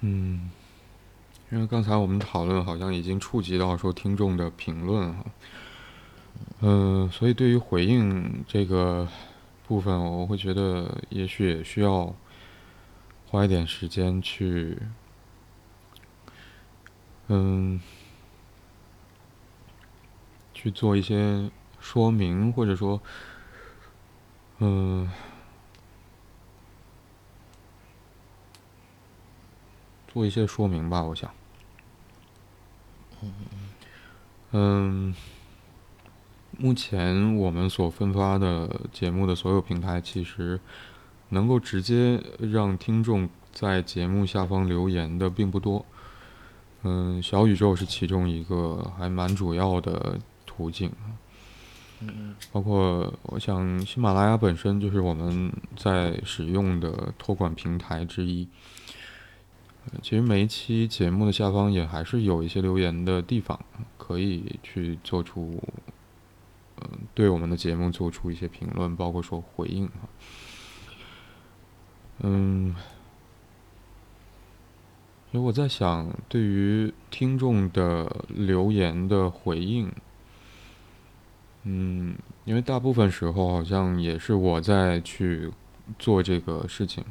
[0.07, 0.51] 嗯，
[1.49, 5.25] 因为刚才我们讨论好像已经触及到说听众的评论哈，
[6.61, 9.07] 嗯，所以对于回应这个
[9.67, 12.15] 部分，我会觉得也许也需要
[13.25, 14.77] 花一点时间去，
[17.27, 17.81] 嗯，
[20.53, 21.49] 去做一些
[21.79, 23.01] 说明，或者说，
[24.59, 25.09] 嗯。
[30.15, 31.29] 做一些说明吧，我想。
[34.53, 35.13] 嗯
[36.57, 40.57] 目前我们所分发的节目的所有平台，其实
[41.27, 45.85] 能够直接让听众在节目下方留言的并不多。
[46.83, 50.89] 嗯，小宇宙是其中一个还蛮主要的途径。
[51.99, 58.47] 嗯包括我想，喜马拉雅本身就是我们在使用的托管平台之一。
[60.01, 63.59] 其实每一期节目的下方也还是有一些留言的地方，
[63.97, 65.63] 可以去做出，
[66.81, 70.09] 嗯，对我们的节目做出一些评论，包括说回应哈。
[72.19, 72.75] 嗯，
[75.31, 79.91] 因为我在想，对于听众的留言的回应，
[81.63, 82.15] 嗯，
[82.45, 85.51] 因为大部分时候好像也是我在去
[85.99, 87.03] 做这个事情。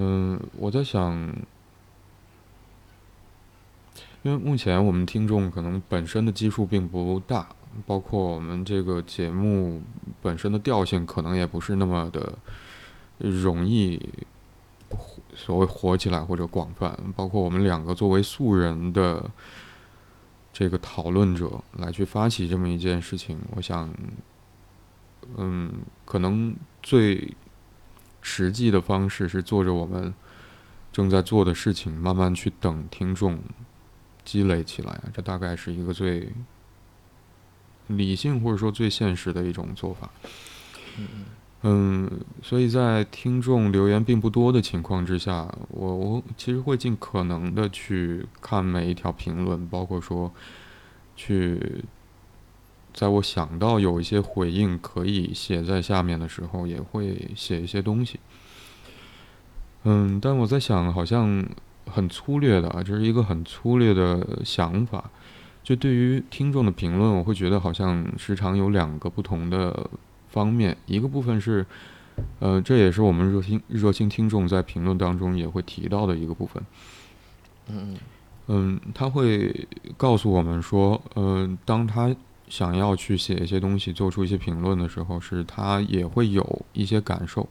[0.00, 1.12] 嗯，我在想，
[4.22, 7.48] 因为目前我们听众可能本身的基数并不大，
[7.84, 9.82] 包括我们这个节目
[10.22, 12.38] 本身的调性可能也不是那么的
[13.18, 14.00] 容易
[15.34, 19.28] 所谓火起来或者广泛，包括我们两个作为素人的
[20.52, 23.92] 这个讨论者来去发起这么一件事情，我想，
[25.36, 25.72] 嗯，
[26.04, 27.34] 可能最。
[28.20, 30.12] 实际的方式是做着我们
[30.92, 33.38] 正在做的事情，慢慢去等听众
[34.24, 35.00] 积累起来。
[35.12, 36.30] 这大概是一个最
[37.86, 40.10] 理性或者说最现实的一种做法。
[41.62, 42.10] 嗯，
[42.42, 50.32] 所以在听众留言并不多的情况之下，我我其实会尽可能的去看每一条评论，包括说
[51.16, 51.84] 去。
[52.98, 58.18] 在我想到有一些回应可以写在下面的时候，也会写一些东西。
[59.84, 61.48] 嗯，但我在想，好像
[61.86, 65.08] 很粗略的啊，这是一个很粗略的想法。
[65.62, 69.88] 就对于听众的评论，我会觉得好像时常有两个不同的
[70.28, 70.76] 方面。
[70.86, 71.64] 一个部分是，
[72.40, 76.60] 呃，这也是我们热心热心听众在评论当中也会提到的一个部分。
[77.68, 77.94] 嗯
[78.48, 82.12] 嗯，他会告诉我们说，呃，当他。
[82.48, 87.48] 想要去写一些东西，做出一些评论的时候，是他也会有一些感受。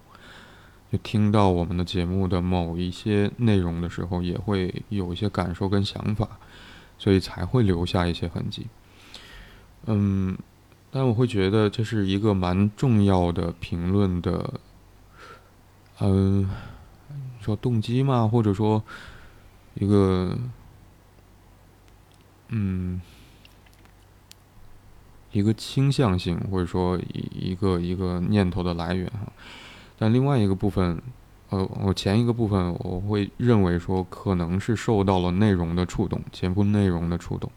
[0.91, 6.39] 就听到我们的节目的某一些内容的时候，也会有一些感受跟想法，
[6.97, 8.67] 所以才会留下一些痕迹。
[9.85, 10.37] 嗯，
[10.89, 14.53] 但我会觉得这是一个蛮重要的评论的，
[15.99, 16.49] 嗯，
[17.41, 18.81] 说动机嘛，或者说
[19.73, 20.37] 一个，
[22.47, 23.01] 嗯。
[25.38, 29.31] 一个倾向性，或者说一一个一个念头的来源哈，
[29.99, 30.99] 但另外一个部分，
[31.49, 37.51] 呃，我前一个部分我会认为说可能是受到了内容的触动，节目内容的触动。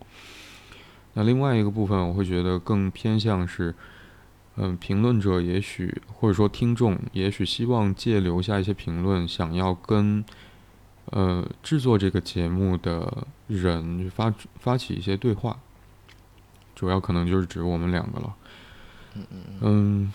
[1.15, 3.75] 那另外一个部分，我会觉得更偏向是，
[4.57, 10.23] 嗯，评论者也许或者说听众也许希望借留下一些评论，想要跟，
[11.07, 15.59] 呃，制作这个节目的人发发起一些对话。
[16.81, 18.35] 主要可能就是指我们两个了，
[19.15, 20.13] 嗯嗯嗯，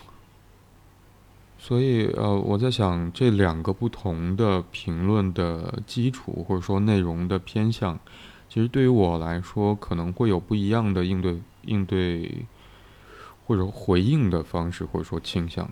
[1.60, 8.00] 所以呃，我在想这两个不同的评论的基础或者说内容的偏向，
[8.50, 12.44] 其实对于我来说可能会有不一样的应对应对
[13.46, 15.70] 或者回应的方式或者说倾向，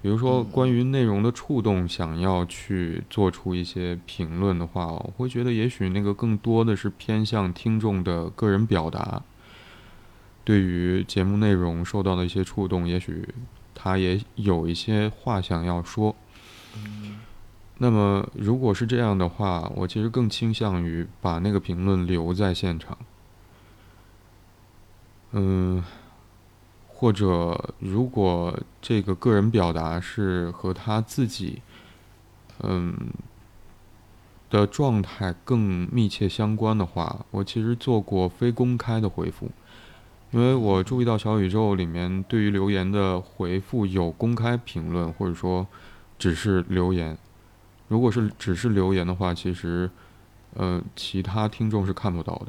[0.00, 9.22] 比如说关于内容的触动，想要去做出一些评论的话，我会觉得也许那个更多的是偏向听众的个人表达。
[10.44, 13.26] 对于节目内容受到的一些触动，也许
[13.74, 16.14] 他也有一些话想要说。
[17.78, 22.96] 那么，如果是这样的话，我其实更倾向于把那个评论留在现场。
[25.32, 25.82] 嗯，
[26.86, 31.62] 或者如果这个个人表达是和他自己
[32.60, 32.94] 嗯
[34.48, 39.50] 的状态更密切相关的话，我其实做过非公开的回复。
[40.34, 45.64] 因为我注意到小宇宙里面对于留言的回复有公开评论，或者说
[46.18, 47.16] 只是留言。
[47.86, 49.88] 如果是只是留言的话，其实，
[50.54, 52.48] 呃，其他听众是看不到的。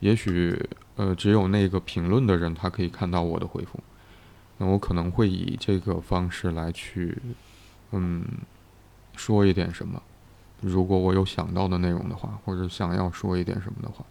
[0.00, 3.80] 也许，呃，只有那个评论的人他可以看到我的回复。
[4.58, 7.16] 那我可能会以这个方式来去，
[7.92, 8.22] 嗯，
[9.16, 10.02] 说一点什么。
[10.60, 14.04] 如果我有想到的内容的话，或者想要说一点什么的话。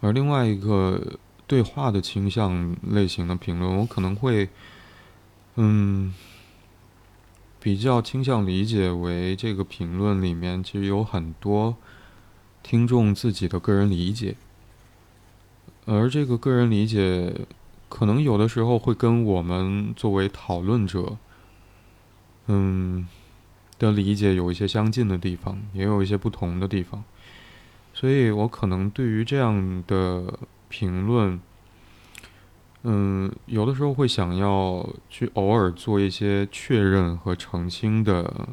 [0.00, 4.48] 而另外一个对话的倾向类型的评论，我可能会，
[5.56, 6.14] 嗯。
[7.60, 11.76] 比较倾向理解为这个评论里面其实有很多
[12.62, 14.36] 听众自己的个人理解，
[15.84, 17.34] 而这个个人理解
[17.88, 21.18] 可能有的时候会跟我们作为讨论者，
[22.46, 23.08] 嗯
[23.76, 27.02] 的理解有一些相近的地方，也有一些不同的地方，
[27.98, 30.38] 所以我可能对于这样的
[30.68, 31.40] 评论。
[32.84, 38.50] 嗯，有的时候会想要去偶尔做一些确认和澄清的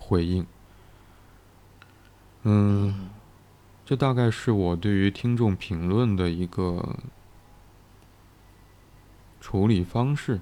[0.00, 0.44] 回应。
[2.42, 3.08] 嗯，
[3.84, 6.96] 这大概是我对于听众评论的一个
[9.40, 10.40] 处理方式。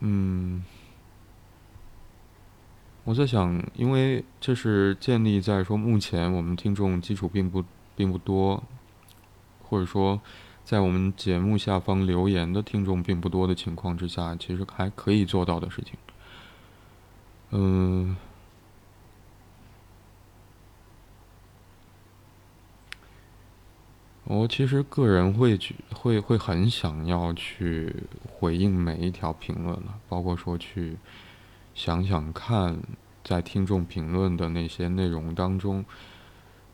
[0.00, 0.62] 嗯，
[3.04, 7.64] 我在想，因为这是建立在说目前我们听众基础并不
[7.96, 8.62] 并不多。
[9.64, 10.20] 或者说，
[10.64, 15.94] 在我们节目下方留言的听众并不多的情况之下，其实还可以做到的事情。
[17.52, 18.14] 嗯，
[24.24, 30.98] 我其实个人会去，会会很想要去回应每一条评论了，包括说去
[31.74, 32.78] 想想看，
[33.24, 35.84] 在听众评论的那些内容当中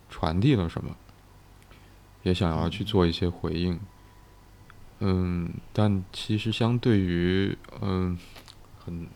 [0.09, 0.97] 传递了什么。
[2.25, 3.79] 也想要去做一些回应，
[4.99, 8.19] 嗯，但其实相对于，嗯，
[8.85, 9.07] 很，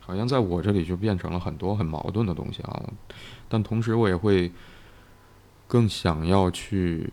[0.00, 2.82] 好像在我这里就变成了很多很矛盾的东西啊。
[3.48, 4.52] 但同时，我也会
[5.68, 7.10] 更想要去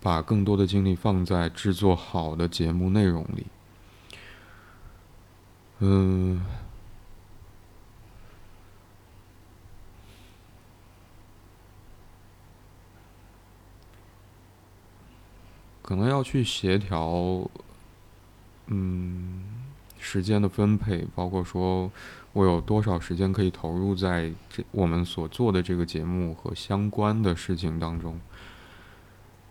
[0.00, 3.46] 把更多的精力放在制作好的节目内容里，
[5.80, 6.40] 嗯。
[15.82, 17.46] 可能要去协调，
[18.68, 19.44] 嗯，
[19.98, 21.92] 时间的分配，包括说
[22.32, 28.18] 我有多少时间可以投入在这我们所做的这个节目和相关的事情当中。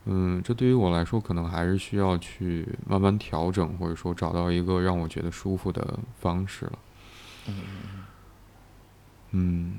[0.06, 6.80] 嗯，这对于我来说，可能还是需要去慢慢调整，或者说找到一个让我觉得舒服的方式了。
[9.32, 9.76] 嗯，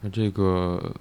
[0.00, 0.94] 那这个。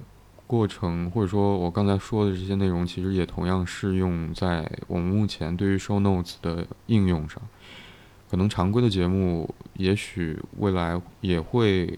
[0.47, 7.41] 过程，或者说我刚才说的这些内容，其实也同样适用在我们目前对于 show notes 的应用上。
[8.29, 11.97] 可能常规的节目，也许未来也会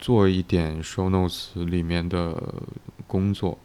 [0.00, 2.42] 做一点 show notes 里面的
[3.06, 3.56] 工作，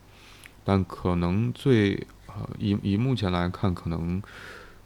[0.67, 1.95] 但可能最
[2.27, 4.21] 呃以以目前来看，可能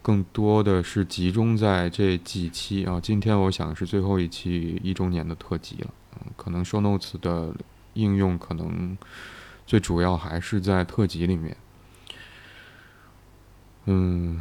[0.04, 3.00] 更多的是集中在这几期啊。
[3.02, 7.52] 今天我想是最后一期一周年的特辑了，嗯，可能 show notes 的。
[7.94, 8.98] 应用可能
[9.68, 11.58] 最主要还是在特辑里面。
[13.84, 14.40] 嗯，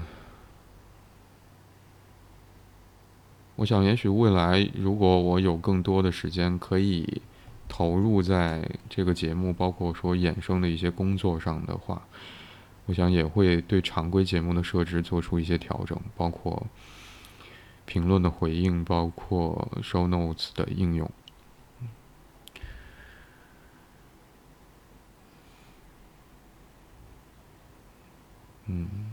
[3.56, 7.20] 我想也许未来如果我有更多的时间可以
[7.70, 12.02] 投入在这个节目，包括说衍生的一些工作上的话，
[12.86, 16.66] 我想也会对常规节目的设置做出一些调整，包括
[17.86, 21.08] 评论的回应，包括 show notes 的应用。
[28.66, 29.09] 嗯，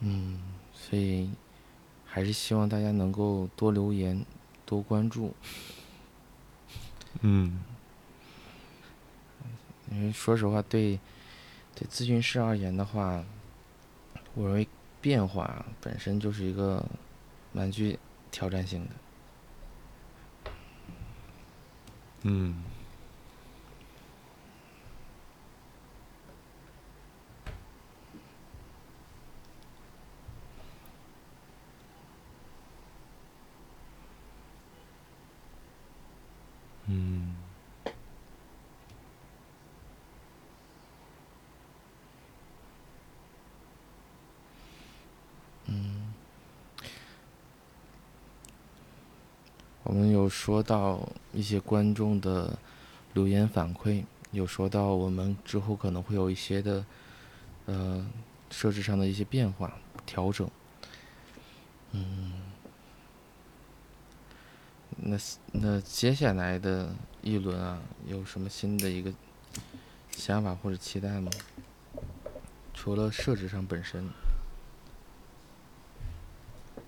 [0.00, 0.40] 嗯，
[0.72, 1.30] 所以
[2.04, 4.24] 还是希望大家能够多留言，
[4.64, 5.34] 多关注。
[7.20, 7.60] 嗯。
[9.90, 11.00] 因为说实话，对
[11.74, 13.24] 对咨询师而言的话，
[14.34, 14.68] 我认为
[15.00, 16.84] 变化本身就是一个
[17.52, 17.98] 蛮具
[18.30, 18.90] 挑战性的。
[22.22, 22.62] 嗯。
[36.86, 37.36] 嗯。
[49.84, 52.58] 我们说到一些观众的
[53.14, 56.84] 留言反馈，有说到我们之后可能会有一些的
[57.66, 58.06] 呃
[58.50, 59.72] 设置上的一些变化
[60.04, 60.48] 调整。
[61.92, 62.32] 嗯，
[64.96, 65.16] 那
[65.52, 69.12] 那接下来的一轮啊，有什么新的一个
[70.10, 71.30] 想法或者期待吗？
[72.74, 74.08] 除了设置上本身，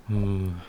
[0.06, 0.60] 嗯，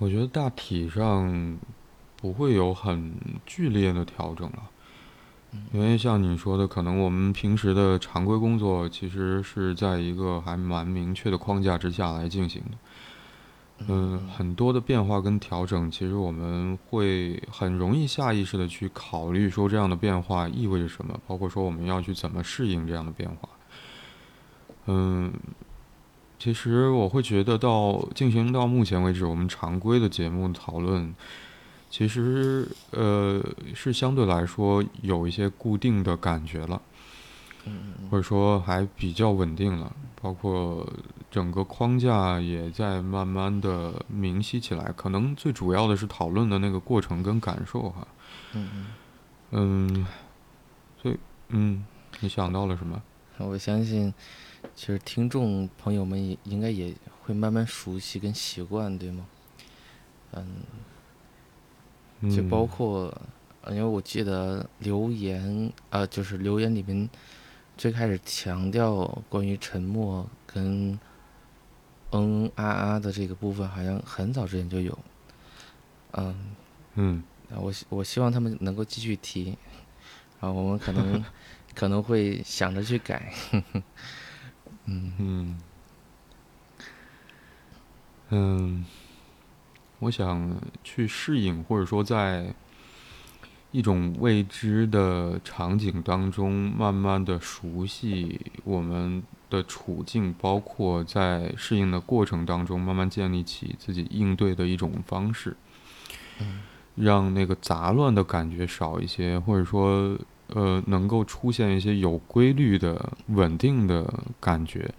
[0.00, 1.58] 我觉得大体上
[2.16, 3.12] 不会有很
[3.44, 4.62] 剧烈的调整了。
[5.72, 12.78] 因为像你说的，可能我们平时的常规工作其实是在一个还蛮明确的框架之下来进行的。
[13.88, 23.48] 嗯，很多的变化跟调整，其实我们会很容易下意识的去考虑说这样的变化意味着什么，包括说我们要去怎么适应这样的变化。
[24.86, 25.32] 嗯，
[26.40, 31.14] 其实我会觉得到进行到目前为止，我们常规的节目讨论。
[31.90, 36.80] 其实，呃，是相对来说有一些固定的感觉了，
[38.10, 40.88] 或者说还比较稳定了，包括
[41.30, 44.90] 整个框架也在慢慢的明晰起来。
[44.96, 48.06] 可能最主要的是讨论的那个过程跟感受哈。
[48.54, 48.86] 嗯嗯。
[49.50, 50.06] 嗯，
[51.02, 51.18] 所以，
[51.48, 51.84] 嗯，
[52.20, 53.02] 你想到了什么？
[53.38, 54.14] 我相信，
[54.80, 59.26] 其实听众朋友们也应该也会慢慢熟悉跟习惯，对吗？
[60.32, 62.30] 嗯。
[62.34, 63.14] 就包括，
[63.68, 67.10] 因为我记得留言，呃，就是留言里面
[67.76, 70.98] 最开始强调关于沉默跟
[72.12, 74.98] 嗯啊啊的这个部分，好像很早之前就有，
[76.12, 76.34] 嗯
[76.94, 79.58] 嗯，我我希望他们能够继续提，
[80.40, 81.22] 啊，我们可能
[81.76, 83.30] 可能会想着去改，
[84.86, 85.58] 嗯嗯
[88.30, 88.84] 嗯。
[90.00, 92.54] 我想去适应，或者说在
[93.70, 105.54] 一种未知的场景当中，慢慢的熟悉我们的处境，包括在适应的过程当中，慢慢建立起自己应对的一种方式，
[106.94, 110.18] 让那个杂乱的感觉少一些，或者说，
[110.54, 114.92] 呃，能够出现一些有规律的、稳定的感觉。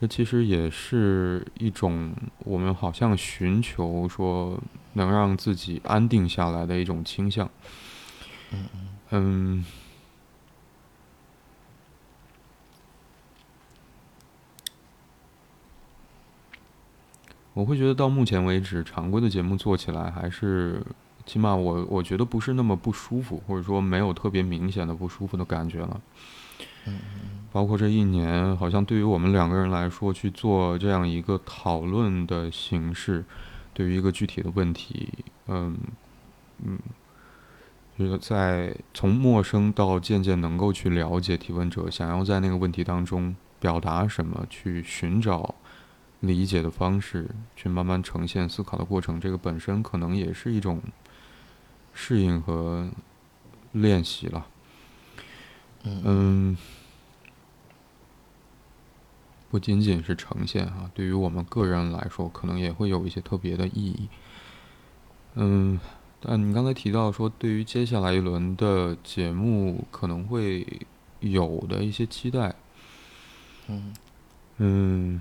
[0.00, 4.60] 这其实也是一种我们好像寻求说
[4.94, 7.48] 能让自己安定下来的一种倾向。
[8.52, 8.68] 嗯
[9.10, 9.64] 嗯。
[17.54, 20.82] 我会觉得到目前为止，常规的节目做起来还是，
[21.26, 26.00] 起码我我觉得不是那么不舒服，或者说没有特别明显的不舒服的感觉了。
[26.86, 26.98] 嗯
[27.50, 33.24] 包括这一年，好像对于我们两个人来说，去做这样一个讨论的形式，
[33.72, 35.08] 对于一个具体的问题，
[35.46, 35.78] 嗯
[36.64, 36.76] 嗯，
[37.96, 45.54] 就是在从陌生到渐渐能够去了解提问者想要在那个问题当中表达什么，去寻找
[46.20, 50.82] 理解的方式，去慢慢呈现思考的过程，这个本身可能也是一种
[51.94, 52.90] 适应和
[53.72, 54.46] 练习了。
[55.84, 56.56] 嗯。
[59.50, 64.08] 不仅仅是呈现啊，对于我们个人来说，可能也会有一些特别的意义。
[65.34, 65.78] 嗯，
[66.20, 70.66] 但你刚才提到说，对于接下来一轮的节目可能会
[71.20, 72.52] 有的一些期待。
[73.68, 73.94] 嗯。
[74.56, 75.20] 嗯。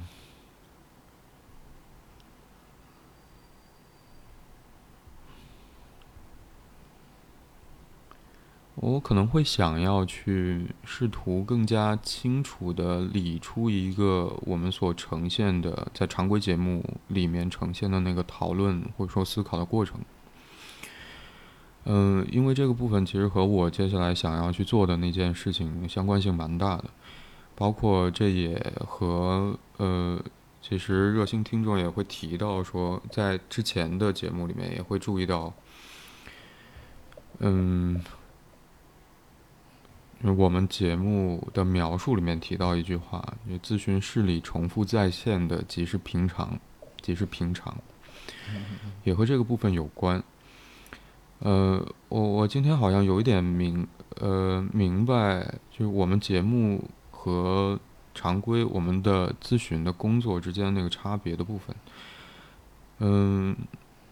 [8.75, 19.99] 我可能会想要去试图更加清楚的理出一个我们所呈现的在常规节目里面呈现的那个讨论或者说思考的过程。
[21.85, 26.85] 嗯，因为这个部分其实和我接下来想要去做的那件事情相关性蛮大的，
[27.55, 30.19] 包括这也和呃，
[30.61, 35.53] 其实热心听众也会提到说，在之前的节目里面也会注意到，
[37.37, 38.01] 嗯。
[40.31, 46.57] 我们节目的描述里面提到一句话：，就咨询室里重复在线的即是平常，
[47.01, 47.75] 即是平常，
[49.03, 50.23] 也和这个部分有关。
[51.39, 53.85] 呃，我我今天好像有一点明
[54.21, 57.77] 呃明白，就是我们节目和
[58.13, 61.75] 常规我们的咨询的工作之间那个差别的部分。
[62.99, 63.57] 嗯，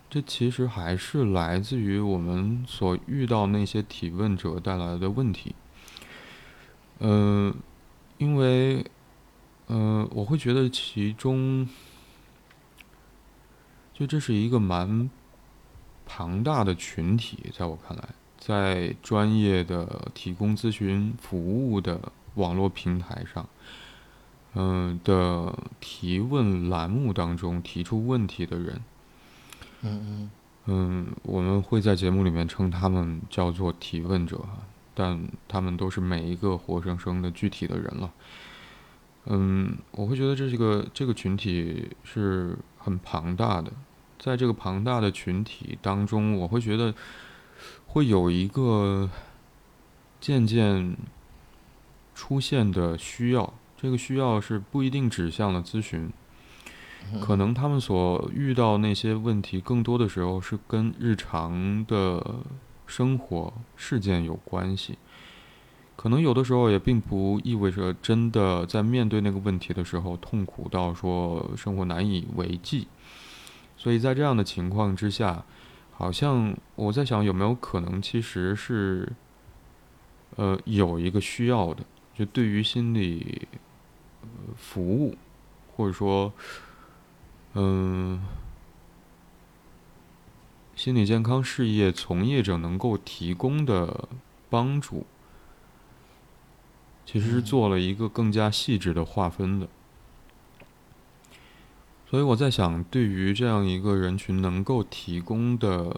[0.09, 5.55] 这其实还是来自于我们所遇到那些提问者带来的问题。
[7.03, 7.53] 嗯，
[8.19, 8.85] 因为，
[9.67, 11.67] 嗯，我会觉得其中，
[13.91, 15.09] 就这是一个蛮
[16.05, 23.49] 庞大的群体，在我看来，在专业的提供咨询服务的网络平台上，
[24.53, 28.81] 嗯的提问栏目当中提出问题的人，
[29.81, 30.31] 嗯嗯。
[30.65, 34.39] 嗯，我们会在节目里面称他们叫做提问者，
[35.01, 38.11] 但他们都是每一个活生生的具体的人了。
[39.25, 43.71] 嗯，我会觉得这是个这个群体是很庞大的，
[44.19, 46.93] 在这个庞大的群体当中，我会觉得
[47.87, 49.09] 会有一个
[50.19, 50.95] 渐渐
[52.13, 56.11] 出现的需要，这个需要是不一定指向了咨询，
[57.19, 62.37] 可能他们所遇到那些问题，更多的时候是跟日常的
[62.91, 64.97] 生活事件有关系。
[65.95, 72.87] 可能有的时候也并不意味着真的在面对那个问题的时候痛苦到说生活难以为继，
[73.77, 75.45] 所以在这样的情况之下，
[75.93, 79.13] 好像我在想有没有可能其实是，
[80.35, 81.83] 呃，有一个需要的，
[82.15, 83.47] 就对于心理
[84.57, 85.15] 服务，
[85.75, 86.33] 或者说，
[87.53, 88.19] 嗯，
[90.81, 94.09] 心理健康事业从业者能够提供的
[94.49, 95.05] 帮助。
[97.05, 99.67] 其实是做了一个更加细致的划分的，
[102.09, 105.95] 所以我在想，对于这样一个人群能够提供的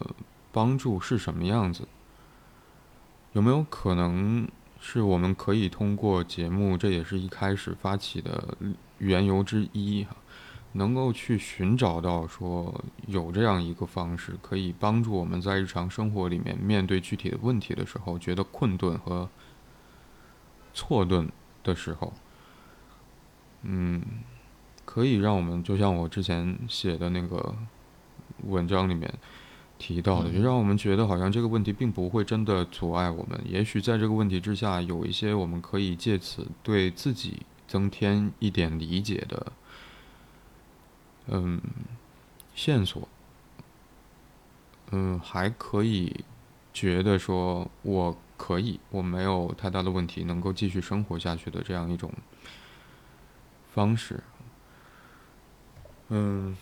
[0.52, 1.88] 帮助是什么样子？
[3.32, 4.46] 有没有可能
[4.82, 8.58] 是我们可以通过节目，这也是一开始发起的
[8.98, 10.18] 缘由之一哈，
[10.74, 19.30] 能够去寻找到说有这样一个方式，可以帮助我们在日常生活里面面对具体的问题的时候，觉得困顿和。
[20.76, 21.30] 错顿
[21.64, 22.12] 的时候，
[23.62, 24.02] 嗯，
[24.86, 27.54] 可以让我们就像我之前写的那个
[28.48, 29.14] 文章里面
[29.78, 33.40] 提到的，就让我们觉得好像这个问题并不会真的阻碍我们。
[33.46, 39.52] 也许在这个问题之下，有一些我们可以借此对自己增添一点理解的，
[41.28, 41.62] 嗯，
[42.56, 43.08] 线索。
[44.92, 46.24] 嗯，还可以
[46.74, 48.18] 觉得说我。
[48.36, 52.12] 可以，我没有太大的问题，能够继续生活下去的这样一种
[53.72, 54.22] 方式。
[56.10, 56.58] 嗯，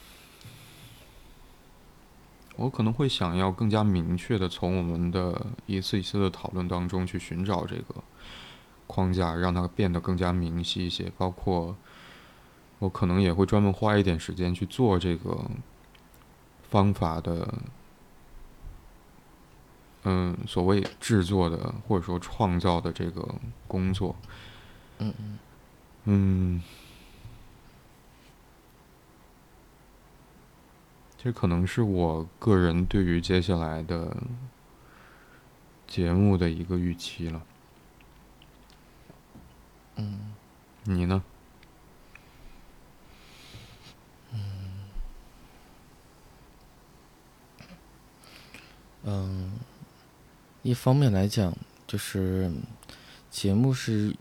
[2.57, 8.03] 我可能会想要更加明确的从我们的一次一次的讨论当中去寻找这个
[8.85, 11.11] 框架，让它变得更加明晰一些。
[11.17, 11.75] 包括
[12.81, 15.39] 我可能也会专门花一点时间去做这个
[16.69, 17.47] 方法的。
[20.03, 23.35] 嗯，所谓制作的或者说创造的这个
[23.67, 24.15] 工作，
[24.97, 25.39] 嗯嗯，
[26.05, 26.61] 嗯，
[31.19, 34.17] 这可能是我个人对于接下来的
[35.85, 37.43] 节目的一个预期了。
[39.97, 40.33] 嗯，
[40.85, 41.21] 你呢？
[44.33, 44.39] 嗯，
[49.03, 49.51] 嗯。
[50.63, 51.51] 一方面来讲，
[51.87, 52.51] 就是
[53.31, 54.15] 节目是，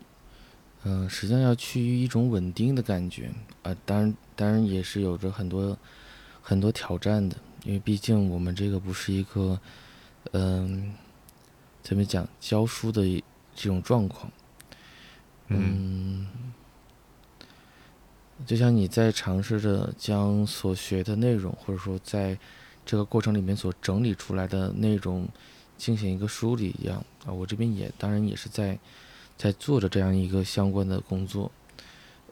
[0.81, 3.29] 嗯，实际上要趋于一种稳定的感觉
[3.61, 3.77] 啊。
[3.85, 5.77] 当然，当然也是有着很多
[6.41, 9.61] 很多挑战的，因为毕竟我们这个不是一个，
[10.31, 10.95] 嗯，
[11.83, 13.03] 怎么讲教书的
[13.55, 14.31] 这种状况。
[15.49, 16.27] 嗯，
[18.47, 22.35] 就像你在尝试着将所学的内容，或者说在
[22.91, 25.25] 这个过程里面所整理出来的内容。
[25.77, 28.77] 进行一个梳理一样啊，我这边也当然也是在
[29.35, 31.51] 在做着这样一个相关的工作，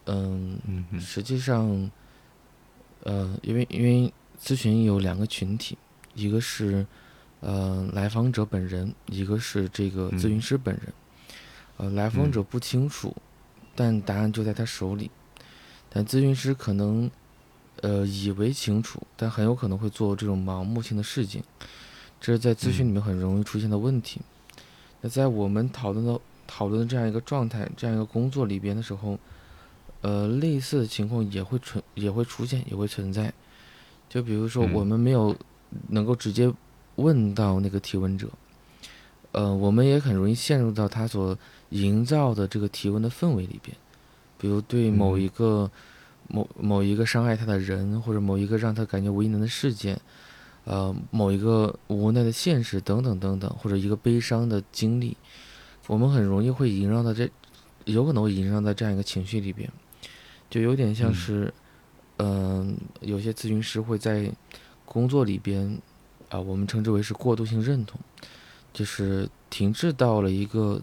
[0.06, 0.60] 嗯，
[1.00, 1.90] 实际上，
[3.02, 5.76] 呃，因为因为咨询有两个群体，
[6.14, 6.86] 一个是
[7.40, 10.94] 呃来访者本人，一个是这个咨询师本人，
[11.78, 13.16] 呃，来访者不清楚，
[13.74, 15.10] 但答案就在他手里，
[15.90, 17.10] 但咨询师可能
[17.82, 21.44] 呃以为清楚，但很有可能会做这种盲目性的事情。
[22.22, 24.20] 这是在咨询里面很容易出现的问题。
[25.02, 29.18] 那在我们讨论的讨论的这样一个状态、这样一个工作里边的时候，
[30.02, 33.34] 呃，类似的情况也会存、也会出现、也会存在。
[34.10, 35.36] 就比如说，我们没有
[35.88, 36.52] 能够直接
[36.96, 38.28] 问到那个提问者，
[39.32, 41.38] 呃，我们也很容易陷入到他所
[41.70, 43.78] 营造的这个提问的氛围里边。
[44.38, 45.70] 比如对某一个
[46.30, 50.00] 某某一个伤害他的人，或者某一个让他感觉为难的事件。
[50.66, 55.18] 呃，某一个无奈的现实等等等等，或者一个悲伤的经历，
[55.88, 57.28] 我们很容易会萦绕到这，
[57.86, 59.72] 有可能会萦绕在这样一个情绪里边，
[60.48, 61.52] 就有点像是，
[62.18, 64.32] 嗯，有些咨询师会在
[64.86, 65.80] 工作里边，
[66.30, 68.00] 啊，我们称之为是过渡性认同，
[68.72, 70.80] 就是停滞到了一个，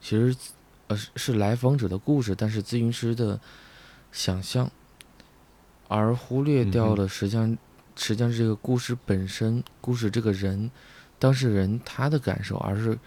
[0.00, 0.34] 其实，
[0.86, 3.38] 呃，是来访者的故事，但是咨询师的
[4.12, 4.70] 想象，
[5.88, 7.56] 而忽略掉了实际上，
[7.96, 10.70] 实际上是这个故事本身，故事这个人，
[11.18, 12.98] 当事人他的感受，而是，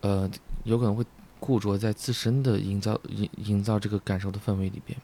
[0.00, 0.30] 呃，
[0.64, 1.04] 有可能会
[1.38, 4.98] 固着在自身的营造营营造这个感受的氛围里边，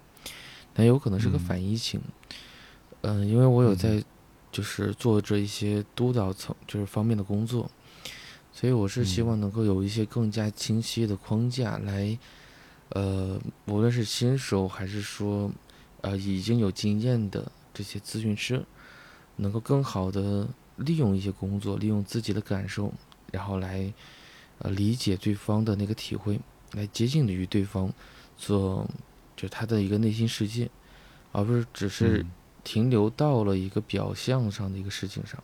[0.75, 2.01] 那有可能是个反移情，
[3.03, 4.03] 嗯，因为我有在。
[4.53, 7.71] 就是做着一些督导层就是方面的工作，
[8.51, 12.19] 所以我是希望能够有一些更加清晰的框架来，
[12.91, 15.51] 呃，无论是新手还是说，
[16.01, 18.64] 呃，已经有经验的这些咨询师，
[19.36, 22.92] 能够更好的利用一些工作，利用自己的感受，
[23.32, 23.92] 然后来，
[24.59, 26.40] 呃，理解对方的那个体会，
[26.72, 27.92] 来接近于对方，
[28.36, 28.88] 做
[29.36, 30.70] 就他的一个内心世界，
[31.32, 32.24] 而不是只是。
[32.66, 35.40] 停留到了一个表象上的一个事情上，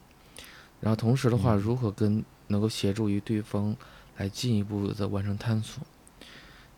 [0.81, 3.77] 然后同时的话，如何跟能够协助于对方
[4.17, 5.85] 来进一步的完成探索，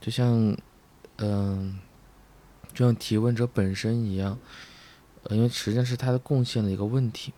[0.02, 0.54] 就像，
[1.16, 1.78] 嗯，
[2.74, 4.36] 就像提问者本身一样，
[5.22, 7.32] 呃，因为实际上是他的贡献的一个问题，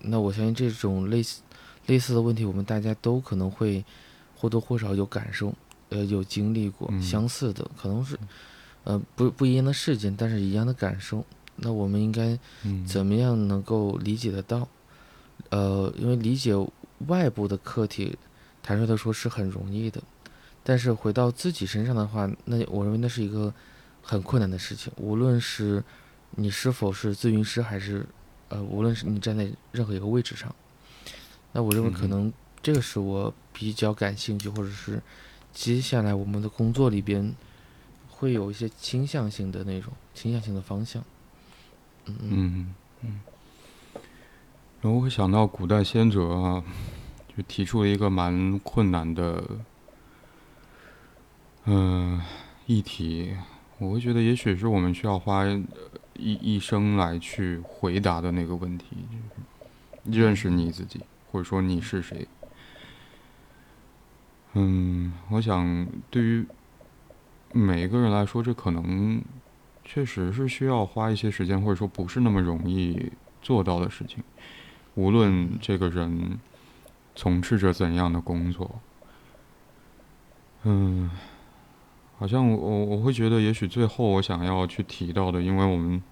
[0.00, 1.42] 那我相信这种类似
[1.86, 3.84] 类似的问题，我们大家都可能会
[4.34, 5.52] 或多或少有感受，
[5.90, 8.18] 呃，有经历过相似的，可能是，
[8.84, 11.24] 呃，不不一样的事件，但是一样的感受。
[11.62, 12.38] 那我们应该
[12.86, 14.66] 怎么样能够理解得到？
[15.50, 16.54] 呃，因为理解
[17.06, 18.16] 外部的客体，
[18.62, 20.02] 坦率的说是很容易的，
[20.62, 23.52] 但是回到自己身上的话，那我认为那是一个
[24.02, 24.92] 很困难的事情。
[24.96, 25.82] 无论是
[26.32, 28.06] 你是否是咨询师，还是
[28.48, 30.54] 呃，无论是你站在任何一个位置上，
[31.52, 32.32] 那我认为可能
[32.62, 35.00] 这个是我比较感兴趣，或者是
[35.52, 37.34] 接下来我们的工作里边
[38.08, 41.02] 会有一些倾向性的那种倾向性的方向。
[42.06, 43.20] 嗯嗯嗯，
[44.80, 46.64] 然后我会想到古代先哲啊，
[47.36, 49.44] 就提出了一个蛮困难的，
[51.66, 52.20] 嗯，
[52.66, 53.36] 议题。
[53.80, 55.44] 我会觉得，也许是我们需要花
[56.14, 58.96] 一一生来去回答的那个问题，
[60.06, 61.00] 就是认识你自己，
[61.32, 62.28] 或者说你是谁。
[64.52, 66.46] 嗯，我想对于
[67.52, 69.20] 每一个人来说，这可能。
[69.82, 73.10] 确实是需要花一些时间，或者说不是那么容易
[73.42, 74.22] 做到的事情。
[74.94, 76.38] 无论这个人
[77.16, 78.80] 从事着怎样的工作，
[80.62, 81.10] 嗯，
[82.20, 86.02] 好像我我会觉得，也许最后我想要去提到的，因为我们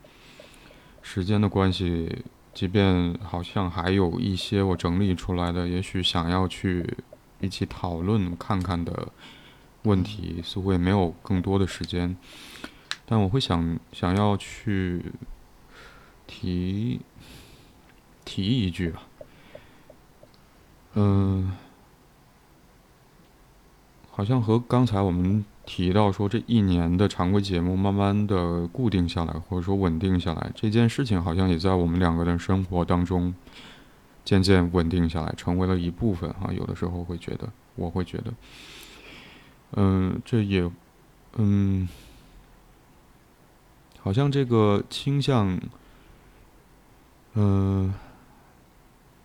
[1.02, 6.96] 时间的关系，即便好像还有一些我整理出来的，也许想要去
[7.40, 9.12] 一起讨论看看的
[9.82, 12.16] 问题，似乎也没有更多的时间。
[13.04, 15.12] 但我会想想要去
[16.26, 17.00] 提
[18.24, 19.02] 提一句吧，
[20.94, 21.54] 嗯，
[24.10, 33.34] 好像和刚才我们提到说这一年的常规节目慢慢的固定下来，或者说稳定下来，这件事情好像也在我们两个人生活当中
[34.24, 36.50] 渐渐稳定下来，成为了一部分啊。
[36.56, 38.32] 有的时候会觉得，我会觉得，
[39.72, 40.70] 嗯，这也，
[41.36, 41.86] 嗯。
[44.00, 45.60] 好像这个倾向，
[47.34, 47.92] 嗯，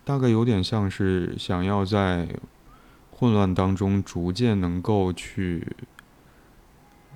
[0.03, 2.27] 大概有点像是想要在
[3.11, 5.65] 混乱当中逐渐能够去，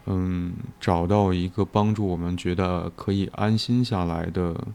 [0.07, 4.67] 嗯，找到一个帮助我们觉得可以安心下来的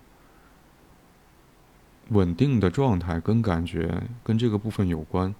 [2.10, 5.34] 稳定的状态跟感觉，跟这个部分有关。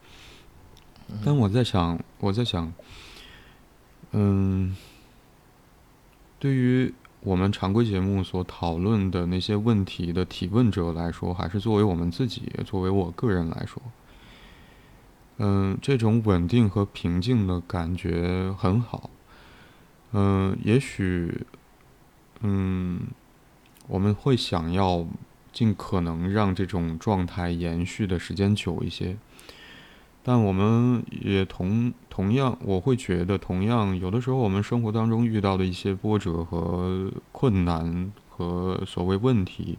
[1.24, 2.72] 但我在想，我在想，
[4.11, 4.76] 嗯，
[6.38, 6.93] 对于。
[7.24, 13.80] 我们常规节目所讨论的那些问题的提问者来说，还是作为我们自己，作为我个人来说，
[15.36, 19.09] 嗯，这种稳定和平静的感觉很好。
[20.12, 21.46] 嗯，也许，
[22.40, 23.00] 嗯，
[23.88, 25.06] 我们会想要
[25.52, 29.16] 尽可能让这种状态延续的时间久一些。
[30.24, 39.78] 但我们也同同样，我会觉得，同样有的时候，我们生活当中遇到的一些波折和困难和所谓问题，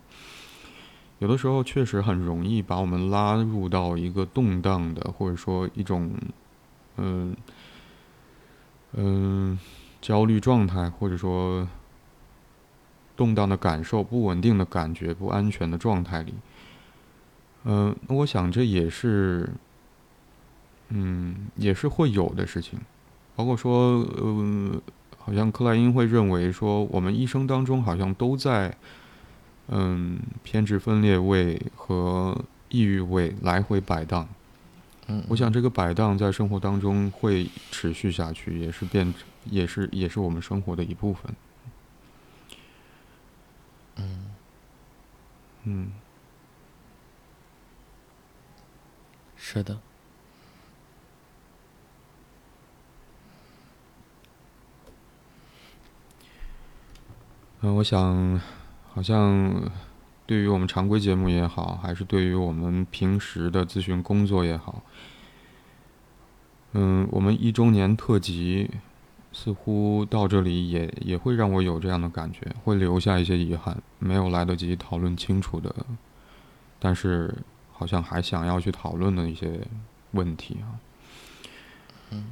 [1.20, 6.12] 有的时候确实很容易把我们拉入到一个动荡的，或者说一种
[6.98, 7.34] 嗯
[8.92, 9.58] 嗯
[10.04, 11.68] 焦虑状态，或者说
[13.16, 16.34] 动荡的感受、不稳定的感觉、不安全的状态里。
[17.64, 19.50] 嗯，那我想这也是。
[20.96, 22.78] 嗯，也是会有的事情，
[23.36, 24.80] 包括说，呃，
[25.18, 28.78] 好像克莱因会认为说，我们一生当中好像都在
[29.70, 32.38] 嗯，偏执分裂位和
[32.70, 34.28] 抑郁位来回摆荡。
[35.08, 39.12] 嗯，我想这个摆荡在生活当中会持续下去，也是变，
[39.46, 41.36] 也是也是我们生活的一部分。
[43.96, 44.32] 嗯
[45.64, 45.92] 嗯，
[49.36, 49.80] 是的。
[57.62, 58.42] 嗯，我想，
[58.92, 59.72] 好像
[60.26, 64.84] 对于我们常规节目也好，还是对于我们平时的咨询工作也好，
[66.74, 68.70] 嗯，我们一周年特辑
[69.34, 75.76] 似乎到这里也也会让我有这样的感觉，会留下一些遗憾，没有来得及讨论清楚的，
[76.80, 77.36] 但是
[77.74, 79.60] 好像还想要去讨论的一些
[80.12, 80.80] 问题啊。
[82.12, 82.32] 嗯，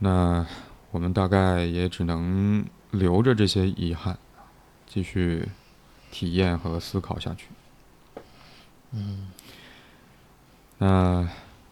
[0.00, 0.46] 那
[0.90, 4.18] 我们大概也只能留着这些遗憾。
[4.88, 5.46] 继续
[6.12, 7.48] 体验和思考下去。
[8.92, 9.30] 嗯，
[10.78, 11.28] 那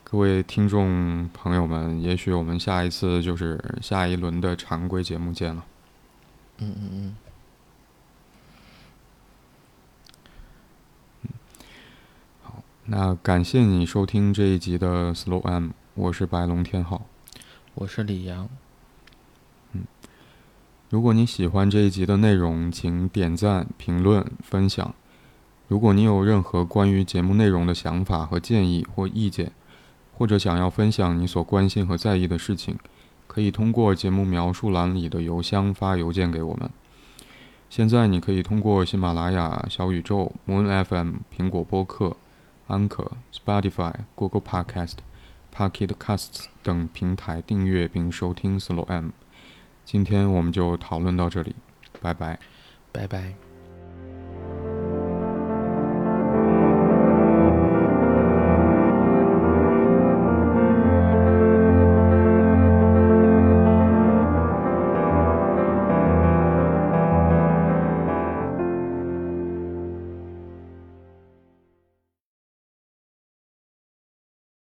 [0.06, 5.64] 各位听众朋友们，也许我们下一次就是下一轮的常规节目见了。
[6.58, 7.16] 嗯嗯嗯。
[12.42, 17.06] 好，那感谢你收听这一集的 Slow M，我是白龙天浩，
[17.74, 18.48] 我是李阳。
[20.90, 24.94] 如果你喜欢这一集的内容，请点赞、评论、分享。
[25.66, 29.50] 如果你有任何关于节目内容的想法和建议或意见，
[30.16, 32.78] 或者想要分享你所关心和在意的事情，
[33.26, 36.70] 可以通过节目描述栏里的邮箱发邮件给我们。
[37.68, 42.16] 现在你可以通过喜马拉雅、小宇宙、Moon FM、苹果播客、
[42.68, 44.98] Anchor、Spotify、Google Podcast、
[45.52, 49.10] Pocket Casts 等平台订阅并收听 Slow M。
[49.84, 51.56] 今天我们就讨论到这里，
[52.00, 52.38] 拜拜，
[52.92, 53.43] 拜拜。